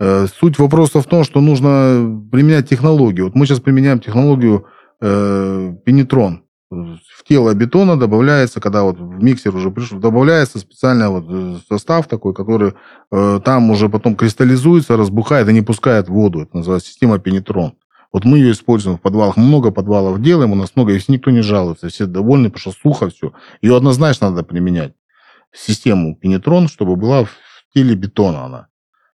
Э, 0.00 0.26
суть 0.26 0.58
вопроса 0.58 1.00
в 1.00 1.06
том, 1.06 1.24
что 1.24 1.40
нужно 1.40 2.22
применять 2.30 2.68
технологию. 2.68 3.26
Вот 3.26 3.34
мы 3.34 3.46
сейчас 3.46 3.60
применяем 3.60 3.98
технологию 3.98 4.66
э, 5.00 5.74
пенетрон. 5.84 6.44
В 6.70 7.24
тело 7.26 7.54
бетона 7.54 7.98
добавляется, 7.98 8.60
когда 8.60 8.82
вот 8.82 8.98
в 8.98 9.22
миксер 9.22 9.56
уже 9.56 9.70
пришел, 9.70 9.98
добавляется 9.98 10.58
специальный 10.58 11.08
вот 11.08 11.24
э, 11.28 11.56
состав 11.68 12.06
такой, 12.06 12.34
который 12.34 12.74
э, 13.10 13.40
там 13.44 13.70
уже 13.70 13.88
потом 13.88 14.14
кристаллизуется, 14.14 14.96
разбухает 14.96 15.48
и 15.48 15.52
не 15.52 15.62
пускает 15.62 16.08
воду. 16.08 16.42
Это 16.42 16.58
называется 16.58 16.90
система 16.90 17.18
пенетрон. 17.18 17.74
Вот 18.12 18.24
мы 18.24 18.38
ее 18.38 18.52
используем 18.52 18.98
в 18.98 19.00
подвалах. 19.00 19.36
Много 19.36 19.70
подвалов 19.70 20.20
делаем, 20.20 20.52
у 20.52 20.54
нас 20.54 20.76
много, 20.76 20.92
и 20.94 21.00
никто 21.08 21.30
не 21.30 21.40
жалуется. 21.40 21.88
Все 21.88 22.06
довольны, 22.06 22.50
потому 22.50 22.72
что 22.72 22.80
сухо 22.82 23.10
все. 23.10 23.32
Ее 23.62 23.76
однозначно 23.76 24.30
надо 24.30 24.44
применять. 24.44 24.94
Систему 25.52 26.14
пенетрон, 26.14 26.68
чтобы 26.68 26.96
была 26.96 27.24
в 27.24 27.30
теле 27.74 27.94
бетона 27.94 28.44
она. 28.44 28.68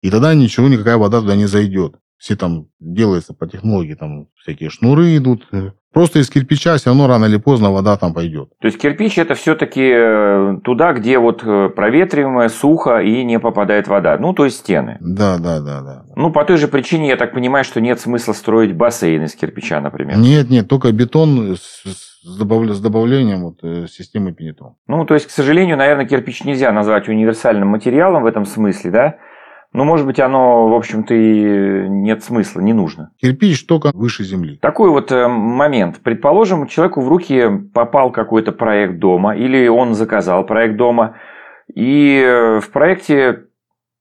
И 0.02 0.10
тогда 0.10 0.34
ничего, 0.34 0.68
никакая 0.68 0.96
вода 0.96 1.20
туда 1.20 1.36
не 1.36 1.46
зайдет. 1.46 1.96
Все 2.18 2.34
там 2.36 2.66
делается 2.80 3.32
по 3.32 3.46
технологии, 3.46 3.94
там 3.94 4.26
всякие 4.40 4.70
шнуры 4.70 5.16
идут. 5.16 5.46
Просто 5.92 6.18
из 6.18 6.28
кирпича 6.28 6.76
все 6.76 6.90
равно 6.90 7.06
рано 7.06 7.24
или 7.24 7.38
поздно 7.38 7.72
вода 7.72 7.96
там 7.96 8.12
пойдет. 8.12 8.50
То 8.60 8.66
есть 8.66 8.78
кирпич 8.78 9.18
это 9.18 9.34
все-таки 9.34 9.82
э, 9.82 10.58
туда, 10.62 10.92
где 10.92 11.18
вот 11.18 11.42
э, 11.44 11.70
проветриваемое, 11.70 12.50
сухо 12.50 13.00
и 13.00 13.24
не 13.24 13.38
попадает 13.38 13.88
вода. 13.88 14.18
Ну, 14.18 14.34
то 14.34 14.44
есть 14.44 14.58
стены. 14.58 14.98
Да, 15.00 15.38
да, 15.38 15.60
да, 15.60 15.80
да. 15.80 16.04
Ну, 16.14 16.30
по 16.30 16.44
той 16.44 16.58
же 16.58 16.68
причине, 16.68 17.08
я 17.08 17.16
так 17.16 17.32
понимаю, 17.32 17.64
что 17.64 17.80
нет 17.80 18.00
смысла 18.00 18.32
строить 18.32 18.76
бассейн 18.76 19.24
из 19.24 19.34
кирпича, 19.34 19.80
например. 19.80 20.18
Нет, 20.18 20.50
нет, 20.50 20.68
только 20.68 20.92
бетон 20.92 21.56
с, 21.56 21.82
с, 21.84 22.36
добав... 22.36 22.68
с 22.68 22.80
добавлением 22.80 23.44
вот, 23.44 23.58
э, 23.62 23.86
системы 23.88 24.32
пенетрон. 24.32 24.74
Ну, 24.88 25.06
то 25.06 25.14
есть, 25.14 25.26
к 25.26 25.30
сожалению, 25.30 25.78
наверное, 25.78 26.06
кирпич 26.06 26.44
нельзя 26.44 26.70
назвать 26.70 27.08
универсальным 27.08 27.68
материалом 27.68 28.24
в 28.24 28.26
этом 28.26 28.44
смысле, 28.44 28.90
да? 28.90 29.18
Ну, 29.72 29.84
может 29.84 30.06
быть, 30.06 30.18
оно, 30.18 30.68
в 30.68 30.74
общем-то, 30.74 31.14
и 31.14 31.88
нет 31.88 32.24
смысла, 32.24 32.60
не 32.60 32.72
нужно. 32.72 33.10
Кирпич 33.20 33.66
только 33.66 33.90
выше 33.92 34.24
земли. 34.24 34.58
Такой 34.62 34.90
вот 34.90 35.12
э, 35.12 35.28
момент. 35.28 36.00
Предположим, 36.02 36.66
человеку 36.66 37.02
в 37.02 37.08
руки 37.08 37.48
попал 37.74 38.10
какой-то 38.10 38.52
проект 38.52 38.98
дома, 38.98 39.36
или 39.36 39.68
он 39.68 39.94
заказал 39.94 40.46
проект 40.46 40.76
дома, 40.76 41.16
и 41.74 42.22
э, 42.24 42.60
в 42.60 42.70
проекте 42.70 43.44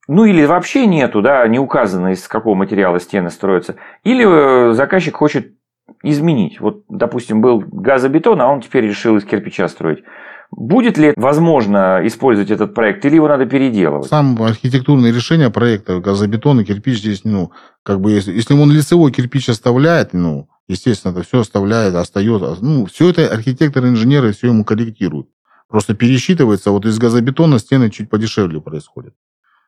ну 0.07 0.23
или 0.23 0.45
вообще 0.45 0.85
нету, 0.85 1.21
да, 1.21 1.45
не 1.47 1.59
указано, 1.59 2.13
из 2.13 2.27
какого 2.27 2.55
материала 2.55 2.99
стены 2.99 3.29
строятся. 3.29 3.75
Или 4.03 4.25
э, 4.25 4.73
заказчик 4.73 5.17
хочет 5.17 5.53
изменить. 6.01 6.61
Вот, 6.61 6.83
допустим, 6.87 7.41
был 7.41 7.63
газобетон, 7.67 8.41
а 8.41 8.47
он 8.47 8.61
теперь 8.61 8.85
решил 8.85 9.17
из 9.17 9.25
кирпича 9.25 9.67
строить. 9.67 10.03
Будет 10.51 10.97
ли 10.97 11.13
возможно 11.15 11.99
использовать 12.05 12.51
этот 12.51 12.73
проект 12.73 13.03
или 13.05 13.15
его 13.15 13.27
надо 13.27 13.45
переделывать? 13.45 14.07
Сам 14.07 14.41
архитектурное 14.41 15.11
решение 15.11 15.49
проекта, 15.49 15.99
газобетон 15.99 16.61
и 16.61 16.63
кирпич 16.63 16.99
здесь, 16.99 17.23
ну, 17.25 17.51
как 17.83 17.99
бы, 17.99 18.11
если, 18.11 18.33
если 18.33 18.53
он 18.53 18.71
лицевой 18.71 19.11
кирпич 19.11 19.49
оставляет, 19.49 20.13
ну, 20.13 20.47
естественно, 20.67 21.11
это 21.11 21.23
все 21.23 21.41
оставляет, 21.41 21.95
остается. 21.95 22.57
Ну, 22.61 22.85
все 22.85 23.09
это 23.09 23.27
архитекторы, 23.27 23.89
инженеры 23.89 24.31
все 24.31 24.47
ему 24.47 24.63
корректируют. 24.63 25.27
Просто 25.67 25.93
пересчитывается, 25.93 26.71
вот 26.71 26.85
из 26.85 26.97
газобетона 26.97 27.59
стены 27.59 27.89
чуть 27.89 28.09
подешевле 28.09 28.61
происходят. 28.61 29.13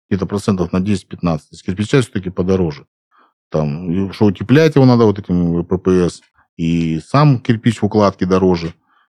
Где-то 0.09 0.25
процентов 0.25 0.71
на 0.71 0.77
10-15. 0.77 1.39
Из 1.51 1.61
кирпича 1.61 2.01
все-таки 2.01 2.29
подороже. 2.29 2.85
Там, 3.49 4.13
что 4.13 4.25
утеплять 4.25 4.75
его 4.75 4.85
надо 4.85 5.05
вот 5.05 5.19
этим 5.19 5.65
ППС. 5.65 6.21
И 6.55 6.99
сам 7.05 7.39
кирпич 7.39 7.79
в 7.79 7.85
укладке 7.85 8.25
дороже. 8.25 8.73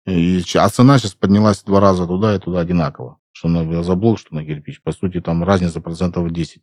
И, 0.05 0.43
а 0.55 0.67
цена 0.69 0.97
сейчас 0.97 1.13
поднялась 1.13 1.63
два 1.63 1.79
раза 1.79 2.07
туда 2.07 2.35
и 2.35 2.39
туда 2.39 2.59
одинаково. 2.59 3.17
Что 3.33 3.47
на 3.47 3.65
газоблок, 3.65 4.19
что 4.19 4.35
на 4.35 4.43
кирпич. 4.45 4.81
По 4.81 4.91
сути, 4.91 5.21
там 5.21 5.43
разница 5.43 5.79
процентов 5.79 6.31
10 6.31 6.61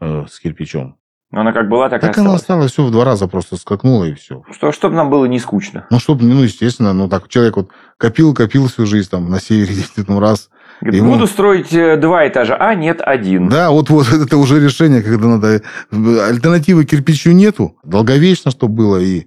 э, 0.00 0.26
с 0.28 0.38
кирпичом. 0.38 0.96
Но 1.30 1.40
она 1.42 1.52
как 1.52 1.68
была, 1.68 1.90
так, 1.90 2.00
Так 2.00 2.16
и 2.16 2.20
она 2.20 2.34
осталась. 2.34 2.42
осталась, 2.42 2.72
все 2.72 2.84
в 2.84 2.90
два 2.90 3.04
раза 3.04 3.26
просто 3.28 3.56
скакнула 3.56 4.04
и 4.04 4.14
все. 4.14 4.42
Что, 4.50 4.72
чтобы 4.72 4.94
нам 4.94 5.10
было 5.10 5.26
не 5.26 5.38
скучно. 5.38 5.86
Ну, 5.90 5.98
чтобы, 5.98 6.24
ну, 6.24 6.42
естественно, 6.42 6.94
ну, 6.94 7.08
так 7.08 7.28
человек 7.28 7.56
вот 7.56 7.68
копил, 7.98 8.32
копил 8.34 8.66
всю 8.68 8.86
жизнь 8.86 9.10
там 9.10 9.28
на 9.28 9.40
севере, 9.40 9.74
где-то 9.74 10.06
там 10.06 10.18
раз. 10.18 10.48
Говорит, 10.80 11.02
Ему- 11.02 11.14
Буду 11.14 11.26
строить 11.26 11.72
э, 11.72 11.96
два 11.96 12.26
этажа, 12.28 12.56
а 12.56 12.74
нет, 12.74 13.00
один. 13.02 13.48
Да, 13.48 13.70
вот, 13.70 13.90
вот 13.90 14.08
это 14.12 14.36
уже 14.38 14.62
решение, 14.62 15.02
когда 15.02 15.28
надо... 15.28 15.62
Альтернативы 15.90 16.84
кирпичу 16.84 17.32
нету. 17.32 17.76
Долговечно, 17.84 18.50
чтобы 18.50 18.74
было, 18.74 18.96
и 18.98 19.26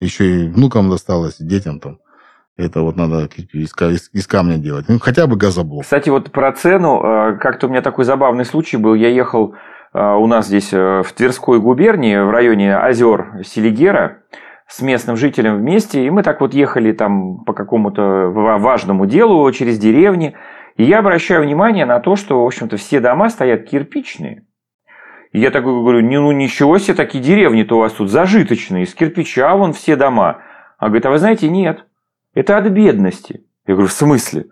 еще 0.00 0.44
и 0.44 0.48
внукам 0.48 0.88
досталось, 0.90 1.40
и 1.40 1.44
детям 1.44 1.80
там. 1.80 1.98
Это 2.56 2.82
вот 2.82 2.96
надо 2.96 3.28
из, 3.52 3.72
ка- 3.72 3.88
из- 3.90 4.10
из 4.12 4.26
камня 4.26 4.58
делать. 4.58 4.86
Ну, 4.88 4.98
хотя 4.98 5.26
бы 5.26 5.36
газоблок. 5.36 5.82
Кстати, 5.84 6.10
вот 6.10 6.30
про 6.30 6.52
цену, 6.52 7.00
э, 7.02 7.38
как-то 7.38 7.66
у 7.66 7.70
меня 7.70 7.80
такой 7.80 8.04
забавный 8.04 8.44
случай 8.44 8.76
был. 8.76 8.94
Я 8.94 9.08
ехал 9.08 9.54
э, 9.94 9.98
у 10.14 10.26
нас 10.26 10.46
здесь 10.46 10.72
э, 10.72 11.02
в 11.02 11.12
Тверской 11.12 11.58
губернии, 11.60 12.16
в 12.18 12.30
районе 12.30 12.76
озер 12.76 13.42
Селигера, 13.44 14.18
с 14.68 14.82
местным 14.82 15.16
жителем 15.16 15.56
вместе, 15.58 16.04
и 16.04 16.10
мы 16.10 16.22
так 16.22 16.40
вот 16.40 16.54
ехали 16.54 16.92
там 16.92 17.44
по 17.44 17.54
какому-то 17.54 18.02
ва- 18.02 18.58
важному 18.58 19.06
делу 19.06 19.50
через 19.52 19.78
деревни, 19.78 20.34
и 20.76 20.84
я 20.84 20.98
обращаю 21.00 21.42
внимание 21.42 21.86
на 21.86 21.98
то, 21.98 22.14
что, 22.14 22.42
в 22.42 22.46
общем-то, 22.46 22.76
все 22.76 23.00
дома 23.00 23.30
стоят 23.30 23.64
кирпичные. 23.68 24.44
И 25.32 25.40
я 25.40 25.50
такой 25.50 25.72
говорю, 25.72 26.02
ну 26.02 26.30
ничего 26.32 26.78
себе, 26.78 26.94
такие 26.94 27.22
деревни-то 27.22 27.76
у 27.76 27.80
вас 27.80 27.92
тут 27.92 28.10
зажиточные, 28.10 28.84
из 28.84 28.94
кирпича 28.94 29.54
вон 29.56 29.72
все 29.72 29.96
дома. 29.96 30.42
А 30.78 30.86
говорит, 30.86 31.06
а 31.06 31.10
вы 31.10 31.18
знаете, 31.18 31.48
нет, 31.48 31.84
это 32.34 32.56
от 32.56 32.68
бедности. 32.68 33.44
Я 33.66 33.74
говорю, 33.74 33.88
в 33.88 33.92
смысле? 33.92 34.46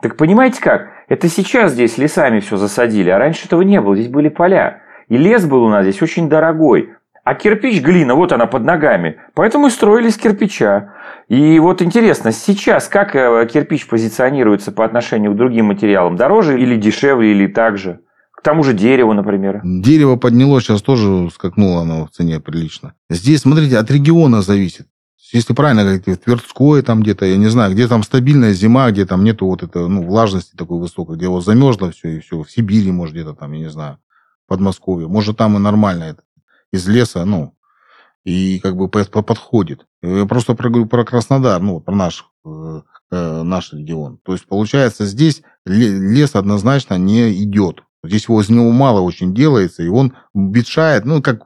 Так 0.00 0.16
понимаете 0.16 0.60
как? 0.60 0.88
Это 1.08 1.28
сейчас 1.28 1.72
здесь 1.72 1.98
лесами 1.98 2.40
все 2.40 2.56
засадили, 2.56 3.10
а 3.10 3.18
раньше 3.18 3.46
этого 3.46 3.62
не 3.62 3.80
было, 3.80 3.96
здесь 3.96 4.08
были 4.08 4.28
поля. 4.28 4.82
И 5.08 5.16
лес 5.16 5.46
был 5.46 5.62
у 5.64 5.68
нас 5.68 5.84
здесь 5.84 6.02
очень 6.02 6.28
дорогой. 6.28 6.90
А 7.24 7.34
кирпич, 7.34 7.82
глина, 7.82 8.14
вот 8.14 8.32
она 8.32 8.46
под 8.46 8.62
ногами. 8.62 9.16
Поэтому 9.34 9.66
и 9.66 9.70
строили 9.70 10.08
из 10.08 10.16
кирпича. 10.16 10.94
И 11.28 11.58
вот 11.58 11.82
интересно, 11.82 12.30
сейчас 12.30 12.86
как 12.86 13.16
э, 13.16 13.48
кирпич 13.52 13.88
позиционируется 13.88 14.70
по 14.70 14.84
отношению 14.84 15.32
к 15.32 15.36
другим 15.36 15.66
материалам? 15.66 16.14
Дороже 16.14 16.60
или 16.60 16.76
дешевле, 16.76 17.32
или 17.32 17.48
так 17.48 17.78
же? 17.78 17.98
К 18.30 18.42
тому 18.42 18.62
же 18.62 18.74
дереву, 18.74 19.12
например. 19.12 19.60
Дерево 19.64 20.14
подняло, 20.14 20.60
сейчас 20.60 20.82
тоже 20.82 21.28
скакнуло 21.30 21.82
оно 21.82 22.06
в 22.06 22.10
цене 22.10 22.38
прилично. 22.38 22.94
Здесь, 23.10 23.40
смотрите, 23.40 23.76
от 23.78 23.90
региона 23.90 24.40
зависит. 24.40 24.86
Если 25.32 25.52
правильно 25.54 25.82
говорить, 25.82 26.06
в 26.06 26.16
Тверское 26.18 26.82
там 26.82 27.02
где-то, 27.02 27.24
я 27.26 27.36
не 27.36 27.48
знаю, 27.48 27.72
где 27.72 27.88
там 27.88 28.02
стабильная 28.02 28.52
зима, 28.52 28.90
где 28.90 29.06
там 29.06 29.24
нету 29.24 29.46
вот 29.46 29.62
это, 29.62 29.88
ну, 29.88 30.02
влажности 30.06 30.54
такой 30.56 30.78
высокой, 30.78 31.16
где 31.16 31.28
вот 31.28 31.44
замерзло 31.44 31.90
все 31.90 32.16
и 32.16 32.20
все. 32.20 32.42
В 32.42 32.50
Сибири, 32.50 32.92
может, 32.92 33.14
где-то 33.14 33.34
там, 33.34 33.52
я 33.52 33.58
не 33.58 33.70
знаю, 33.70 33.98
в 34.44 34.48
Подмосковье. 34.48 35.08
Может, 35.08 35.36
там 35.36 35.56
и 35.56 35.58
нормально 35.58 36.04
это. 36.04 36.22
Из 36.72 36.86
леса, 36.86 37.24
ну, 37.24 37.54
и 38.24 38.60
как 38.60 38.76
бы 38.76 38.88
по- 38.88 39.04
по- 39.04 39.22
подходит. 39.22 39.86
Я 40.02 40.26
просто 40.26 40.54
про, 40.54 40.68
говорю 40.68 40.86
про 40.86 41.04
Краснодар, 41.04 41.60
ну, 41.60 41.80
про 41.80 41.94
наш, 41.94 42.26
э, 42.44 42.82
э, 43.10 43.42
наш 43.42 43.72
регион. 43.72 44.18
То 44.24 44.32
есть, 44.32 44.46
получается, 44.46 45.06
здесь 45.06 45.42
ле- 45.64 45.98
лес 45.98 46.34
однозначно 46.34 46.98
не 46.98 47.32
идет. 47.42 47.82
Здесь 48.04 48.24
его, 48.24 48.40
из 48.40 48.48
него 48.48 48.70
мало 48.70 49.00
очень 49.00 49.34
делается, 49.34 49.82
и 49.82 49.88
он 49.88 50.14
ветшает, 50.34 51.04
ну, 51.04 51.20
как 51.22 51.44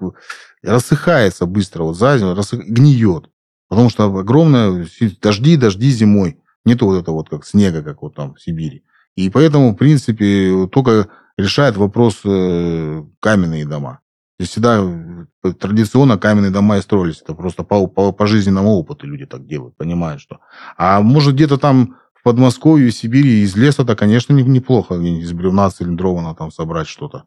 рассыхается 0.63 1.47
быстро, 1.47 1.85
вот 1.85 1.97
за 1.97 2.19
зиму, 2.19 2.35
рассых- 2.35 2.65
гниет. 2.67 3.31
Потому 3.71 3.89
что 3.89 4.05
огромное 4.05 4.87
дожди, 5.23 5.57
дожди 5.57 5.91
зимой. 5.91 6.39
Нету 6.65 6.87
вот 6.87 7.01
этого 7.01 7.15
вот 7.15 7.31
как 7.31 7.47
снега, 7.47 7.83
как 7.83 8.03
вот 8.03 8.17
там 8.17 8.35
в 8.35 8.43
Сибири. 8.43 8.83
И 9.15 9.31
поэтому, 9.31 9.73
в 9.73 9.77
принципе, 9.77 10.67
только 10.67 11.09
решает 11.39 11.77
вопрос 11.77 12.21
э, 12.25 13.05
каменные 13.21 13.65
дома. 13.65 14.01
Здесь 14.39 14.51
всегда 14.51 14.81
э, 15.45 15.53
традиционно 15.53 16.19
каменные 16.19 16.51
дома 16.51 16.79
и 16.79 16.83
строились. 16.83 17.23
Это 17.23 17.35
просто 17.35 17.63
по, 17.63 17.87
по, 17.87 18.11
по 18.13 18.27
жизненному 18.27 18.71
опыту 18.73 19.07
люди 19.07 19.25
так 19.25 19.47
делают, 19.47 19.77
понимают, 19.77 20.21
что. 20.21 20.41
А 20.77 21.01
может, 21.01 21.35
где-то 21.35 21.57
там 21.57 21.97
в 22.13 22.25
Подмосковье, 22.25 22.91
в 22.91 22.95
Сибири 22.95 23.43
из 23.43 23.55
леса-то, 23.55 23.95
конечно, 23.95 24.33
не- 24.33 24.43
неплохо 24.43 24.97
из 24.97 25.33
бревна 25.33 25.71
цилиндрованного 25.71 26.35
там 26.35 26.51
собрать 26.51 26.89
что-то. 26.89 27.25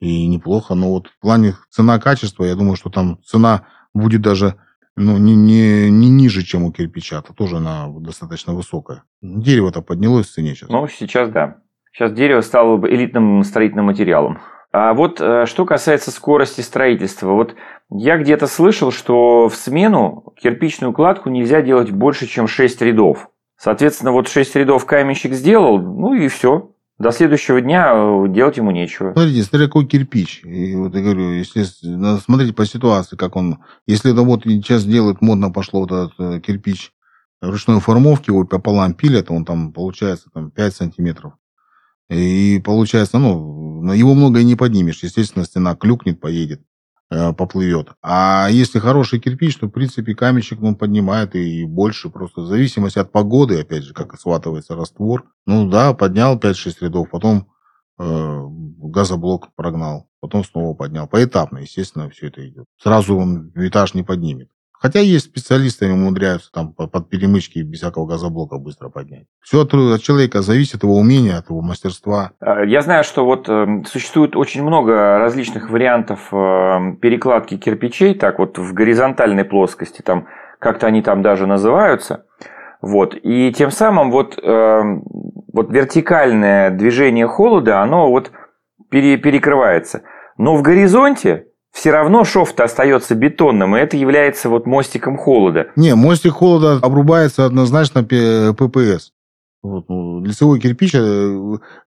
И 0.00 0.26
неплохо. 0.26 0.74
Но 0.74 0.88
вот 0.88 1.08
в 1.08 1.18
плане 1.20 1.54
цена-качества, 1.70 2.44
я 2.44 2.54
думаю, 2.54 2.76
что 2.76 2.88
там 2.88 3.18
цена 3.24 3.66
будет 3.92 4.22
даже 4.22 4.56
ну, 4.96 5.16
не, 5.18 5.34
не, 5.34 5.90
не 5.90 6.10
ниже, 6.10 6.42
чем 6.42 6.64
у 6.64 6.72
кирпича. 6.72 7.20
Это 7.20 7.32
тоже 7.32 7.56
она 7.56 7.88
достаточно 7.88 8.54
высокая. 8.54 9.04
Дерево-то 9.22 9.82
поднялось 9.82 10.26
в 10.26 10.32
цене 10.32 10.54
сейчас. 10.54 10.68
Ну, 10.68 10.86
сейчас 10.88 11.30
да. 11.30 11.58
Сейчас 11.92 12.12
дерево 12.12 12.40
стало 12.40 12.78
элитным 12.86 13.42
строительным 13.42 13.86
материалом. 13.86 14.40
А 14.72 14.94
вот 14.94 15.20
э, 15.20 15.44
что 15.46 15.66
касается 15.66 16.10
скорости 16.10 16.62
строительства, 16.62 17.32
вот 17.32 17.54
я 17.90 18.16
где-то 18.16 18.46
слышал, 18.46 18.90
что 18.90 19.48
в 19.48 19.54
смену 19.54 20.32
кирпичную 20.42 20.94
кладку 20.94 21.28
нельзя 21.28 21.60
делать 21.60 21.90
больше, 21.90 22.26
чем 22.26 22.46
6 22.46 22.80
рядов. 22.80 23.28
Соответственно, 23.58 24.12
вот 24.12 24.28
6 24.28 24.56
рядов 24.56 24.86
каменщик 24.86 25.34
сделал, 25.34 25.78
ну 25.78 26.14
и 26.14 26.28
все. 26.28 26.71
До 27.02 27.10
следующего 27.10 27.60
дня 27.60 27.90
э, 27.92 28.26
делать 28.28 28.58
ему 28.58 28.70
нечего. 28.70 29.12
Смотрите, 29.12 29.42
какой 29.50 29.86
кирпич. 29.86 30.42
И 30.44 30.76
вот 30.76 30.94
я 30.94 31.02
говорю, 31.02 31.32
если 31.32 31.64
с- 31.64 31.82
надо 31.82 32.20
смотреть 32.20 32.54
по 32.54 32.64
ситуации, 32.64 33.16
как 33.16 33.34
он. 33.34 33.58
Если 33.88 34.12
это 34.12 34.22
вот 34.22 34.44
сейчас 34.44 34.84
делают, 34.84 35.20
модно 35.20 35.50
пошло 35.50 35.80
вот 35.80 35.90
этот 35.90 36.12
э, 36.20 36.40
кирпич 36.40 36.92
ручной 37.40 37.80
формовки, 37.80 38.30
его 38.30 38.44
пополам 38.44 38.94
пилят, 38.94 39.32
он 39.32 39.44
там 39.44 39.72
получается 39.72 40.30
там 40.32 40.52
5 40.52 40.76
сантиметров. 40.76 41.32
И 42.08 42.62
получается, 42.64 43.18
ну, 43.18 43.92
его 43.92 44.14
много 44.14 44.38
и 44.38 44.44
не 44.44 44.54
поднимешь. 44.54 45.02
Естественно, 45.02 45.44
стена 45.44 45.74
клюкнет, 45.74 46.20
поедет, 46.20 46.62
поплывет. 47.36 47.88
А 48.02 48.48
если 48.50 48.78
хороший 48.78 49.20
кирпич, 49.20 49.56
то, 49.56 49.66
в 49.66 49.70
принципе, 49.70 50.14
каменщик 50.14 50.62
он 50.62 50.74
поднимает 50.74 51.34
и 51.34 51.64
больше. 51.64 52.10
Просто 52.10 52.42
в 52.42 52.46
зависимости 52.46 52.98
от 52.98 53.12
погоды, 53.12 53.60
опять 53.60 53.84
же, 53.84 53.94
как 53.94 54.18
сватывается 54.18 54.74
раствор. 54.74 55.24
Ну 55.46 55.68
да, 55.68 55.92
поднял 55.94 56.38
5-6 56.38 56.76
рядов, 56.80 57.10
потом 57.10 57.48
э, 57.98 58.40
газоблок 58.78 59.54
прогнал, 59.54 60.08
потом 60.20 60.44
снова 60.44 60.74
поднял. 60.74 61.06
Поэтапно, 61.06 61.58
естественно, 61.58 62.08
все 62.10 62.28
это 62.28 62.46
идет. 62.48 62.64
Сразу 62.80 63.16
он 63.16 63.52
этаж 63.56 63.94
не 63.94 64.02
поднимет. 64.02 64.48
Хотя 64.82 64.98
есть 64.98 65.26
специалисты, 65.26 65.84
они 65.84 65.94
умудряются 65.94 66.50
там 66.50 66.72
по- 66.72 66.88
под 66.88 67.08
перемычки 67.08 67.60
без 67.60 67.78
всякого 67.78 68.04
газоблока 68.06 68.58
быстро 68.58 68.88
поднять. 68.88 69.26
Все 69.40 69.62
от, 69.62 69.70
человека 70.02 70.42
зависит, 70.42 70.82
его 70.82 70.96
умения, 70.96 71.38
от 71.38 71.48
его 71.50 71.62
мастерства. 71.62 72.32
Э, 72.40 72.66
Я 72.66 72.82
знаю, 72.82 73.04
что 73.04 73.24
вот 73.24 73.48
э, 73.48 73.84
существует 73.86 74.34
очень 74.34 74.62
много 74.64 75.18
различных 75.18 75.70
вариантов 75.70 76.18
э, 76.32 76.96
перекладки 77.00 77.56
кирпичей, 77.56 78.14
так 78.14 78.40
вот 78.40 78.58
в 78.58 78.72
горизонтальной 78.74 79.44
плоскости, 79.44 80.02
там 80.02 80.26
как-то 80.58 80.88
они 80.88 81.00
там 81.00 81.22
даже 81.22 81.46
называются. 81.46 82.24
Вот. 82.80 83.14
И 83.22 83.52
тем 83.52 83.70
самым 83.70 84.10
вот, 84.10 84.36
э, 84.42 84.82
вот 85.52 85.70
вертикальное 85.70 86.70
движение 86.70 87.28
холода, 87.28 87.80
оно 87.82 88.10
вот 88.10 88.32
пере- 88.90 89.16
перекрывается. 89.16 90.02
Но 90.36 90.56
в 90.56 90.62
горизонте 90.62 91.46
все 91.72 91.90
равно 91.90 92.24
шов-то 92.24 92.64
остается 92.64 93.14
бетонным, 93.14 93.74
и 93.74 93.80
это 93.80 93.96
является 93.96 94.48
вот 94.48 94.66
мостиком 94.66 95.16
холода. 95.16 95.68
Не, 95.74 95.94
мостик 95.94 96.32
холода 96.32 96.78
обрубается 96.84 97.44
однозначно 97.46 98.04
ППС. 98.04 99.12
Вот, 99.62 99.88
ну, 99.88 100.22
лицевой 100.24 100.58
кирпич, 100.60 100.94
э, 100.94 100.98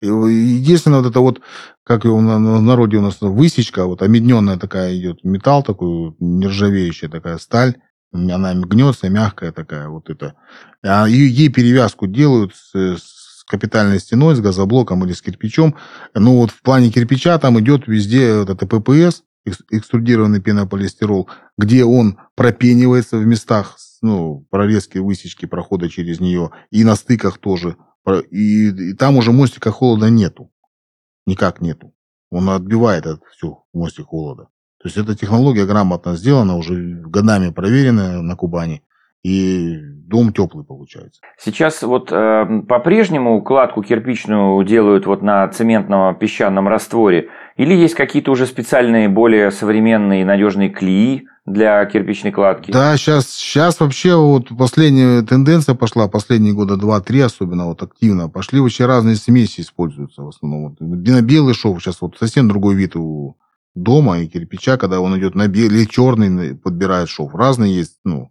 единственное 0.01 1.01
вот 1.01 1.11
это 1.11 1.19
вот, 1.19 1.41
как 1.83 2.05
его 2.05 2.19
в 2.19 2.23
народе 2.23 2.99
у 2.99 3.03
нас 3.03 3.21
высечка, 3.21 3.85
вот 3.87 4.01
обедненная 4.01 4.57
такая 4.59 4.97
идет, 4.97 5.25
металл 5.25 5.65
такой, 5.65 6.15
нержавеющая 6.21 7.09
такая 7.09 7.37
сталь, 7.39 7.75
она 8.13 8.55
гнется, 8.55 9.09
мягкая 9.09 9.51
такая 9.51 9.89
вот 9.89 10.09
это. 10.09 10.35
А 10.83 11.07
ей 11.09 11.49
перевязку 11.49 12.07
делают 12.07 12.55
с, 12.55 12.97
с 12.97 13.45
капитальной 13.45 13.99
стеной, 13.99 14.37
с 14.37 14.41
газоблоком 14.41 15.05
или 15.05 15.13
с 15.13 15.21
кирпичом. 15.21 15.75
Ну 16.15 16.37
вот 16.37 16.53
в 16.53 16.63
плане 16.63 16.91
кирпича 16.91 17.37
там 17.39 17.59
идет 17.59 17.89
везде 17.89 18.39
вот 18.39 18.51
это 18.51 18.67
ППС, 18.67 19.25
экструдированный 19.45 20.41
пенополистирол, 20.41 21.29
где 21.59 21.85
он 21.85 22.19
пропенивается 22.35 23.19
в 23.19 23.27
местах, 23.27 23.77
ну, 24.03 24.47
прорезки, 24.51 24.99
высечки, 24.99 25.47
прохода 25.47 25.89
через 25.89 26.21
нее, 26.21 26.51
и 26.71 26.85
на 26.85 26.97
стыках 26.97 27.39
тоже. 27.39 27.77
И, 28.31 28.69
и 28.69 28.95
там 28.95 29.17
уже 29.17 29.33
мостика 29.33 29.71
холода 29.71 30.11
нету. 30.11 30.51
Никак 31.27 31.61
нету. 31.61 31.95
Он 32.31 32.49
отбивает 32.51 33.07
это 33.07 33.21
все, 33.31 33.65
мостик 33.73 34.07
холода. 34.07 34.49
То 34.79 34.89
есть 34.89 34.99
эта 34.99 35.15
технология 35.15 35.65
грамотно 35.65 36.17
сделана, 36.17 36.57
уже 36.57 36.75
годами 36.75 37.51
проверенная 37.51 38.21
на 38.21 38.37
Кубани. 38.37 38.83
И 39.25 39.79
дом 39.81 40.35
теплый 40.35 40.65
получается. 40.65 41.23
Сейчас 41.39 41.83
вот 41.83 42.13
э, 42.13 42.63
по-прежнему 42.69 43.43
кладку 43.43 43.83
кирпичную 43.83 44.63
делают 44.65 45.07
вот 45.07 45.23
на 45.23 45.49
цементном 45.49 46.15
песчаном 46.17 46.69
растворе? 46.69 47.31
Или 47.57 47.75
есть 47.75 47.95
какие-то 47.95 48.33
уже 48.33 48.47
специальные, 48.47 49.09
более 49.09 49.51
современные 49.51 50.27
надежные 50.27 50.69
клеи 50.69 51.25
для 51.47 51.83
кирпичной 51.87 52.33
кладки? 52.33 52.71
Да, 52.71 52.95
сейчас, 52.99 53.31
сейчас 53.31 53.81
вообще 53.81 54.15
вот 54.15 54.49
последняя 54.59 55.23
тенденция 55.23 55.75
пошла, 55.75 56.07
последние 56.07 56.53
года 56.53 56.77
два-три 56.77 57.21
особенно 57.21 57.65
вот 57.65 57.83
активно. 57.83 58.29
Пошли 58.29 58.61
вообще 58.61 58.85
разные 58.85 59.17
смеси 59.17 59.63
используются 59.63 60.23
в 60.23 60.29
основном. 60.29 60.77
Вот, 60.79 60.99
белый 61.23 61.55
шов 61.55 61.81
сейчас 61.81 62.03
вот 62.03 62.19
совсем 62.19 62.47
другой 62.47 62.75
вид 62.75 62.95
у 62.95 63.39
дома 63.75 64.19
и 64.19 64.27
кирпича, 64.27 64.77
когда 64.77 65.01
он 65.01 65.19
идет 65.19 65.35
на 65.35 65.49
белый 65.49 65.79
или 65.79 65.85
черный, 65.87 66.55
подбирает 66.55 67.09
шов. 67.09 67.35
Разные 67.35 67.75
есть, 67.75 67.99
ну, 68.05 68.31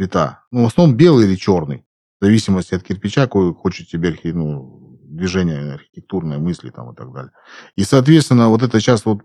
цвета. 0.00 0.40
Ну, 0.50 0.64
в 0.64 0.66
основном 0.66 0.96
белый 0.96 1.26
или 1.26 1.36
черный. 1.36 1.84
В 2.20 2.24
зависимости 2.24 2.74
от 2.74 2.82
кирпича, 2.82 3.22
какой 3.22 3.52
хочет 3.54 3.88
тебе 3.88 4.16
ну, 4.32 4.98
движение 5.02 5.74
архитектурной 5.74 6.38
мысли 6.38 6.70
там 6.70 6.92
и 6.92 6.96
так 6.96 7.12
далее. 7.12 7.32
И, 7.76 7.84
соответственно, 7.84 8.48
вот 8.48 8.62
это 8.62 8.80
сейчас 8.80 9.04
вот 9.04 9.20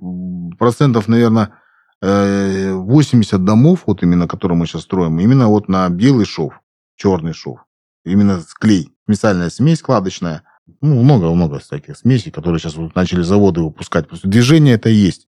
процентов, 0.58 1.08
наверное, 1.08 1.54
80 2.02 3.34
э, 3.34 3.38
домов, 3.38 3.84
вот 3.86 4.04
именно, 4.04 4.28
которые 4.28 4.58
мы 4.58 4.66
сейчас 4.66 4.82
строим, 4.82 5.20
именно 5.20 5.48
вот 5.48 5.70
на 5.70 5.88
белый 5.90 6.26
шов, 6.26 6.54
черный 6.98 7.34
шов. 7.34 7.60
Именно 8.04 8.42
клей, 8.60 8.90
специальная 9.08 9.50
смесь 9.50 9.82
кладочная. 9.82 10.44
Ну, 10.82 11.02
много-много 11.02 11.60
всяких 11.60 11.98
смесей, 11.98 12.32
которые 12.32 12.60
сейчас 12.60 12.76
вот 12.76 12.96
начали 12.96 13.22
заводы 13.22 13.62
выпускать. 13.62 14.08
Просто 14.08 14.28
движение 14.28 14.76
это 14.76 14.90
есть. 14.90 15.28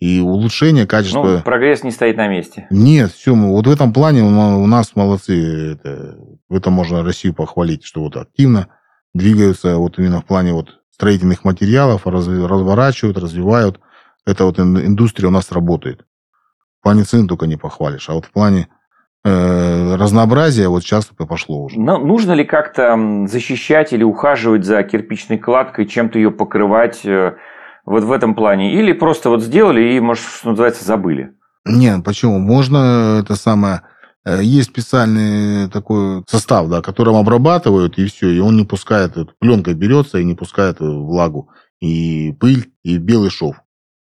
И 0.00 0.20
улучшение 0.20 0.86
качества... 0.86 1.38
Ну, 1.38 1.42
прогресс 1.42 1.82
не 1.82 1.90
стоит 1.90 2.16
на 2.16 2.28
месте. 2.28 2.68
Нет, 2.70 3.10
все, 3.12 3.34
мы, 3.34 3.50
вот 3.50 3.66
в 3.66 3.70
этом 3.70 3.92
плане 3.92 4.22
у 4.22 4.66
нас 4.66 4.94
молодцы. 4.94 5.72
Это, 5.72 6.16
в 6.48 6.54
этом 6.54 6.72
можно 6.72 7.02
Россию 7.02 7.34
похвалить, 7.34 7.84
что 7.84 8.02
вот 8.02 8.16
активно 8.16 8.68
двигаются 9.12 9.76
вот 9.76 9.98
именно 9.98 10.20
в 10.20 10.24
плане 10.24 10.52
вот 10.52 10.80
строительных 10.90 11.44
материалов, 11.44 12.06
раз, 12.06 12.28
разворачивают, 12.28 13.18
развивают. 13.18 13.80
Эта 14.24 14.44
вот 14.44 14.58
индустрия 14.60 15.28
у 15.28 15.32
нас 15.32 15.50
работает. 15.50 16.04
В 16.80 16.82
плане 16.82 17.02
цен 17.02 17.26
только 17.26 17.46
не 17.46 17.56
похвалишь, 17.56 18.08
а 18.08 18.14
вот 18.14 18.26
в 18.26 18.30
плане 18.30 18.68
э, 19.24 19.96
разнообразия 19.96 20.68
вот 20.68 20.84
сейчас 20.84 21.06
пошло 21.06 21.64
уже. 21.64 21.78
Но 21.78 21.98
нужно 21.98 22.32
ли 22.32 22.44
как-то 22.44 22.96
защищать 23.26 23.92
или 23.92 24.04
ухаживать 24.04 24.64
за 24.64 24.82
кирпичной 24.84 25.38
кладкой, 25.38 25.86
чем-то 25.86 26.18
ее 26.18 26.30
покрывать 26.30 27.04
э, 27.04 27.36
вот 27.88 28.04
в 28.04 28.12
этом 28.12 28.34
плане? 28.34 28.74
Или 28.74 28.92
просто 28.92 29.30
вот 29.30 29.42
сделали 29.42 29.94
и, 29.94 30.00
может, 30.00 30.24
что 30.24 30.50
называется, 30.50 30.84
забыли? 30.84 31.32
Нет, 31.64 32.04
почему? 32.04 32.38
Можно 32.38 33.20
это 33.22 33.34
самое 33.34 33.82
Э, 34.28 34.42
есть 34.42 34.68
специальный 34.68 35.70
такой 35.70 36.22
состав, 36.28 36.68
да, 36.68 36.82
которым 36.82 37.16
обрабатывают, 37.16 37.98
и 37.98 38.06
все, 38.06 38.28
и 38.28 38.40
он 38.40 38.56
не 38.56 38.64
пускает, 38.64 39.14
пленкой 39.38 39.72
берется 39.72 40.18
и 40.18 40.24
не 40.24 40.34
пускает 40.34 40.80
влагу, 40.80 41.50
и 41.80 42.32
пыль, 42.32 42.70
и 42.82 42.98
белый 42.98 43.30
шов. 43.30 43.56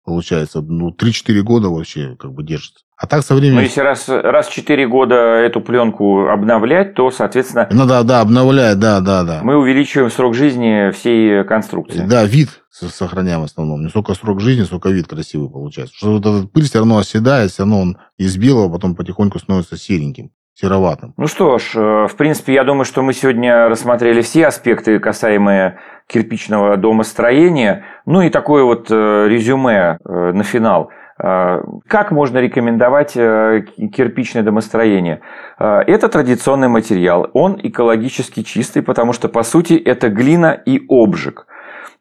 Получается, 0.05 0.63
ну, 0.63 0.91
3-4 0.91 1.43
года 1.43 1.69
вообще 1.69 2.17
как 2.17 2.33
бы 2.33 2.45
держится. 2.45 2.85
А 2.99 3.07
так 3.07 3.23
со 3.23 3.35
временем... 3.35 3.57
Но 3.57 3.63
если 3.63 3.81
раз, 3.81 4.09
раз 4.09 4.49
в 4.49 4.53
4 4.53 4.89
года 4.89 5.15
эту 5.15 5.61
пленку 5.61 6.29
обновлять, 6.29 6.95
то, 6.95 7.11
соответственно... 7.11 7.69
Ну 7.71 7.87
да, 7.87 8.03
да, 8.03 8.21
обновлять, 8.21 8.79
да, 8.79 9.01
да, 9.01 9.23
да. 9.23 9.41
Мы 9.43 9.57
увеличиваем 9.57 10.11
срок 10.11 10.35
жизни 10.35 10.91
всей 10.93 11.45
конструкции. 11.45 12.07
Да, 12.07 12.25
вид 12.25 12.49
сохраняем 12.71 13.43
в 13.43 13.45
основном. 13.45 13.83
Не 13.83 13.91
столько 13.91 14.15
срок 14.15 14.41
жизни, 14.41 14.65
сколько 14.65 14.89
вид 14.89 15.09
красивый 15.09 15.51
получается. 15.51 15.95
Потому 15.99 16.19
что 16.19 16.31
вот 16.31 16.39
этот 16.39 16.53
пыль 16.53 16.65
все 16.65 16.79
равно 16.79 16.99
оседает, 16.99 17.51
все 17.51 17.63
равно 17.63 17.81
он 17.81 17.99
из 18.17 18.37
белого 18.39 18.73
потом 18.73 18.95
потихоньку 18.95 19.39
становится 19.39 19.77
сереньким 19.77 20.31
сероватым. 20.55 21.13
Ну 21.19 21.27
что 21.27 21.59
ж, 21.59 21.73
э, 21.75 22.07
в 22.09 22.17
принципе, 22.17 22.55
я 22.55 22.65
думаю, 22.65 22.87
что 22.87 23.03
мы 23.03 23.13
сегодня 23.13 23.69
рассмотрели 23.69 24.23
все 24.23 24.47
аспекты, 24.47 24.99
касаемые 24.99 25.79
кирпичного 26.07 26.79
домостроения. 26.79 27.85
Ну 28.07 28.23
и 28.23 28.31
такое 28.31 28.65
вот 28.65 28.91
э, 28.91 29.29
резюме 29.29 29.99
э, 30.03 30.33
на 30.33 30.45
финал– 30.45 30.89
как 31.19 32.11
можно 32.11 32.39
рекомендовать 32.39 33.17
э, 33.17 33.65
кирпичное 33.93 34.43
домостроение? 34.43 35.21
А, 35.59 35.81
это 35.81 36.09
традиционный 36.09 36.69
материал. 36.69 37.31
Он 37.33 37.59
экологически 37.63 38.43
чистый, 38.43 38.83
потому 38.83 39.15
что, 39.15 39.29
по 39.31 39.43
сути, 39.43 39.75
это 39.75 40.11
глина 40.11 40.53
и 40.53 40.85
обжиг. 40.91 41.47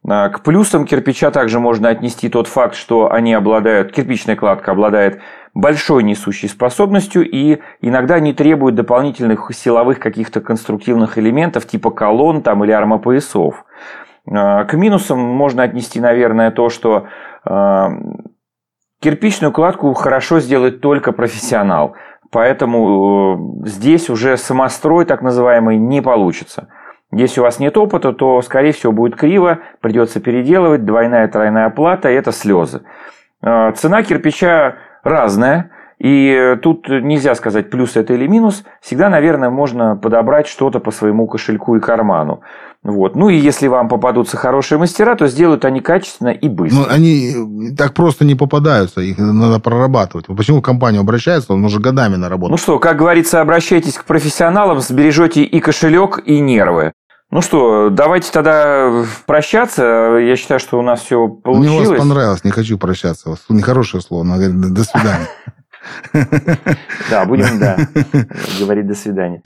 А, 0.05 0.27
к 0.27 0.41
плюсам 0.41 0.85
кирпича 0.85 1.31
также 1.31 1.61
можно 1.61 1.87
отнести 1.87 2.27
тот 2.27 2.47
факт, 2.47 2.75
что 2.75 3.09
они 3.09 3.33
обладают, 3.33 3.93
кирпичная 3.93 4.35
кладка 4.35 4.71
обладает 4.71 5.21
большой 5.53 6.03
несущей 6.03 6.49
способностью 6.49 7.25
и 7.25 7.59
иногда 7.79 8.19
не 8.19 8.33
требует 8.33 8.75
дополнительных 8.75 9.49
силовых 9.53 9.99
каких-то 9.99 10.41
конструктивных 10.41 11.17
элементов 11.17 11.65
типа 11.65 11.89
колонн 11.91 12.41
там, 12.41 12.65
или 12.65 12.73
армопоясов. 12.73 13.63
К 14.27 14.69
минусам 14.73 15.19
можно 15.19 15.63
отнести, 15.63 16.01
наверное, 16.01 16.49
то, 16.49 16.69
что 16.69 17.07
Кирпичную 19.05 19.51
кладку 19.51 19.93
хорошо 19.93 20.39
сделает 20.39 20.81
только 20.81 21.11
профессионал, 21.11 21.95
поэтому 22.31 23.61
э, 23.63 23.67
здесь 23.67 24.09
уже 24.09 24.35
самострой 24.35 25.05
так 25.05 25.21
называемый 25.21 25.77
не 25.77 26.01
получится. 26.01 26.69
Если 27.11 27.39
у 27.39 27.43
вас 27.43 27.59
нет 27.59 27.77
опыта, 27.77 28.13
то, 28.13 28.41
скорее 28.41 28.71
всего, 28.71 28.91
будет 28.91 29.15
криво, 29.15 29.59
придется 29.79 30.19
переделывать, 30.19 30.85
двойная, 30.85 31.27
тройная 31.27 31.67
оплата, 31.67 32.09
и 32.09 32.15
это 32.15 32.31
слезы. 32.31 32.81
Э, 33.43 33.73
цена 33.75 34.01
кирпича 34.01 34.77
разная, 35.03 35.69
и 35.99 36.57
тут 36.63 36.89
нельзя 36.89 37.35
сказать 37.35 37.69
плюс 37.69 37.95
это 37.97 38.15
или 38.15 38.25
минус. 38.25 38.65
Всегда, 38.81 39.09
наверное, 39.09 39.51
можно 39.51 39.95
подобрать 39.97 40.47
что-то 40.47 40.79
по 40.79 40.89
своему 40.89 41.27
кошельку 41.27 41.75
и 41.75 41.79
карману. 41.79 42.41
Вот. 42.85 43.15
Ну 43.15 43.29
и 43.29 43.35
если 43.35 43.65
вам 43.65 43.89
попадутся 43.89 44.37
хорошие 44.37 44.77
мастера, 44.77 45.15
то 45.15 45.25
сделают 45.27 45.65
они 45.65 45.81
качественно 45.81 46.29
и 46.29 46.47
быстро. 46.47 46.81
Ну, 46.81 46.85
они 46.87 47.75
так 47.75 47.95
просто 47.95 48.25
не 48.25 48.35
попадаются, 48.35 49.01
их 49.01 49.17
надо 49.17 49.59
прорабатывать. 49.59 50.27
Почему 50.27 50.59
в 50.59 50.61
компанию 50.61 51.01
обращается, 51.01 51.53
он 51.53 51.65
уже 51.65 51.79
годами 51.79 52.15
наработал. 52.15 52.51
Ну 52.51 52.57
что, 52.57 52.77
как 52.77 52.95
говорится, 52.97 53.41
обращайтесь 53.41 53.95
к 53.95 54.05
профессионалам, 54.05 54.81
сбережете 54.81 55.43
и 55.43 55.59
кошелек, 55.59 56.19
и 56.27 56.39
нервы. 56.39 56.91
Ну 57.31 57.41
что, 57.41 57.89
давайте 57.89 58.31
тогда 58.31 59.03
прощаться. 59.25 60.17
Я 60.21 60.35
считаю, 60.35 60.59
что 60.59 60.77
у 60.77 60.83
нас 60.83 61.01
все 61.01 61.27
получилось. 61.27 61.79
Мне 61.79 61.89
вас 61.89 61.97
понравилось, 61.97 62.43
не 62.43 62.51
хочу 62.51 62.77
прощаться. 62.77 63.35
Нехорошее 63.49 64.01
слово, 64.01 64.23
но 64.23 64.35
говорит, 64.35 64.73
до 64.73 64.83
свидания. 64.83 65.27
Да, 67.11 67.25
будем, 67.25 67.59
да, 67.59 67.77
говорить 68.59 68.87
до 68.87 68.95
свидания. 68.95 69.41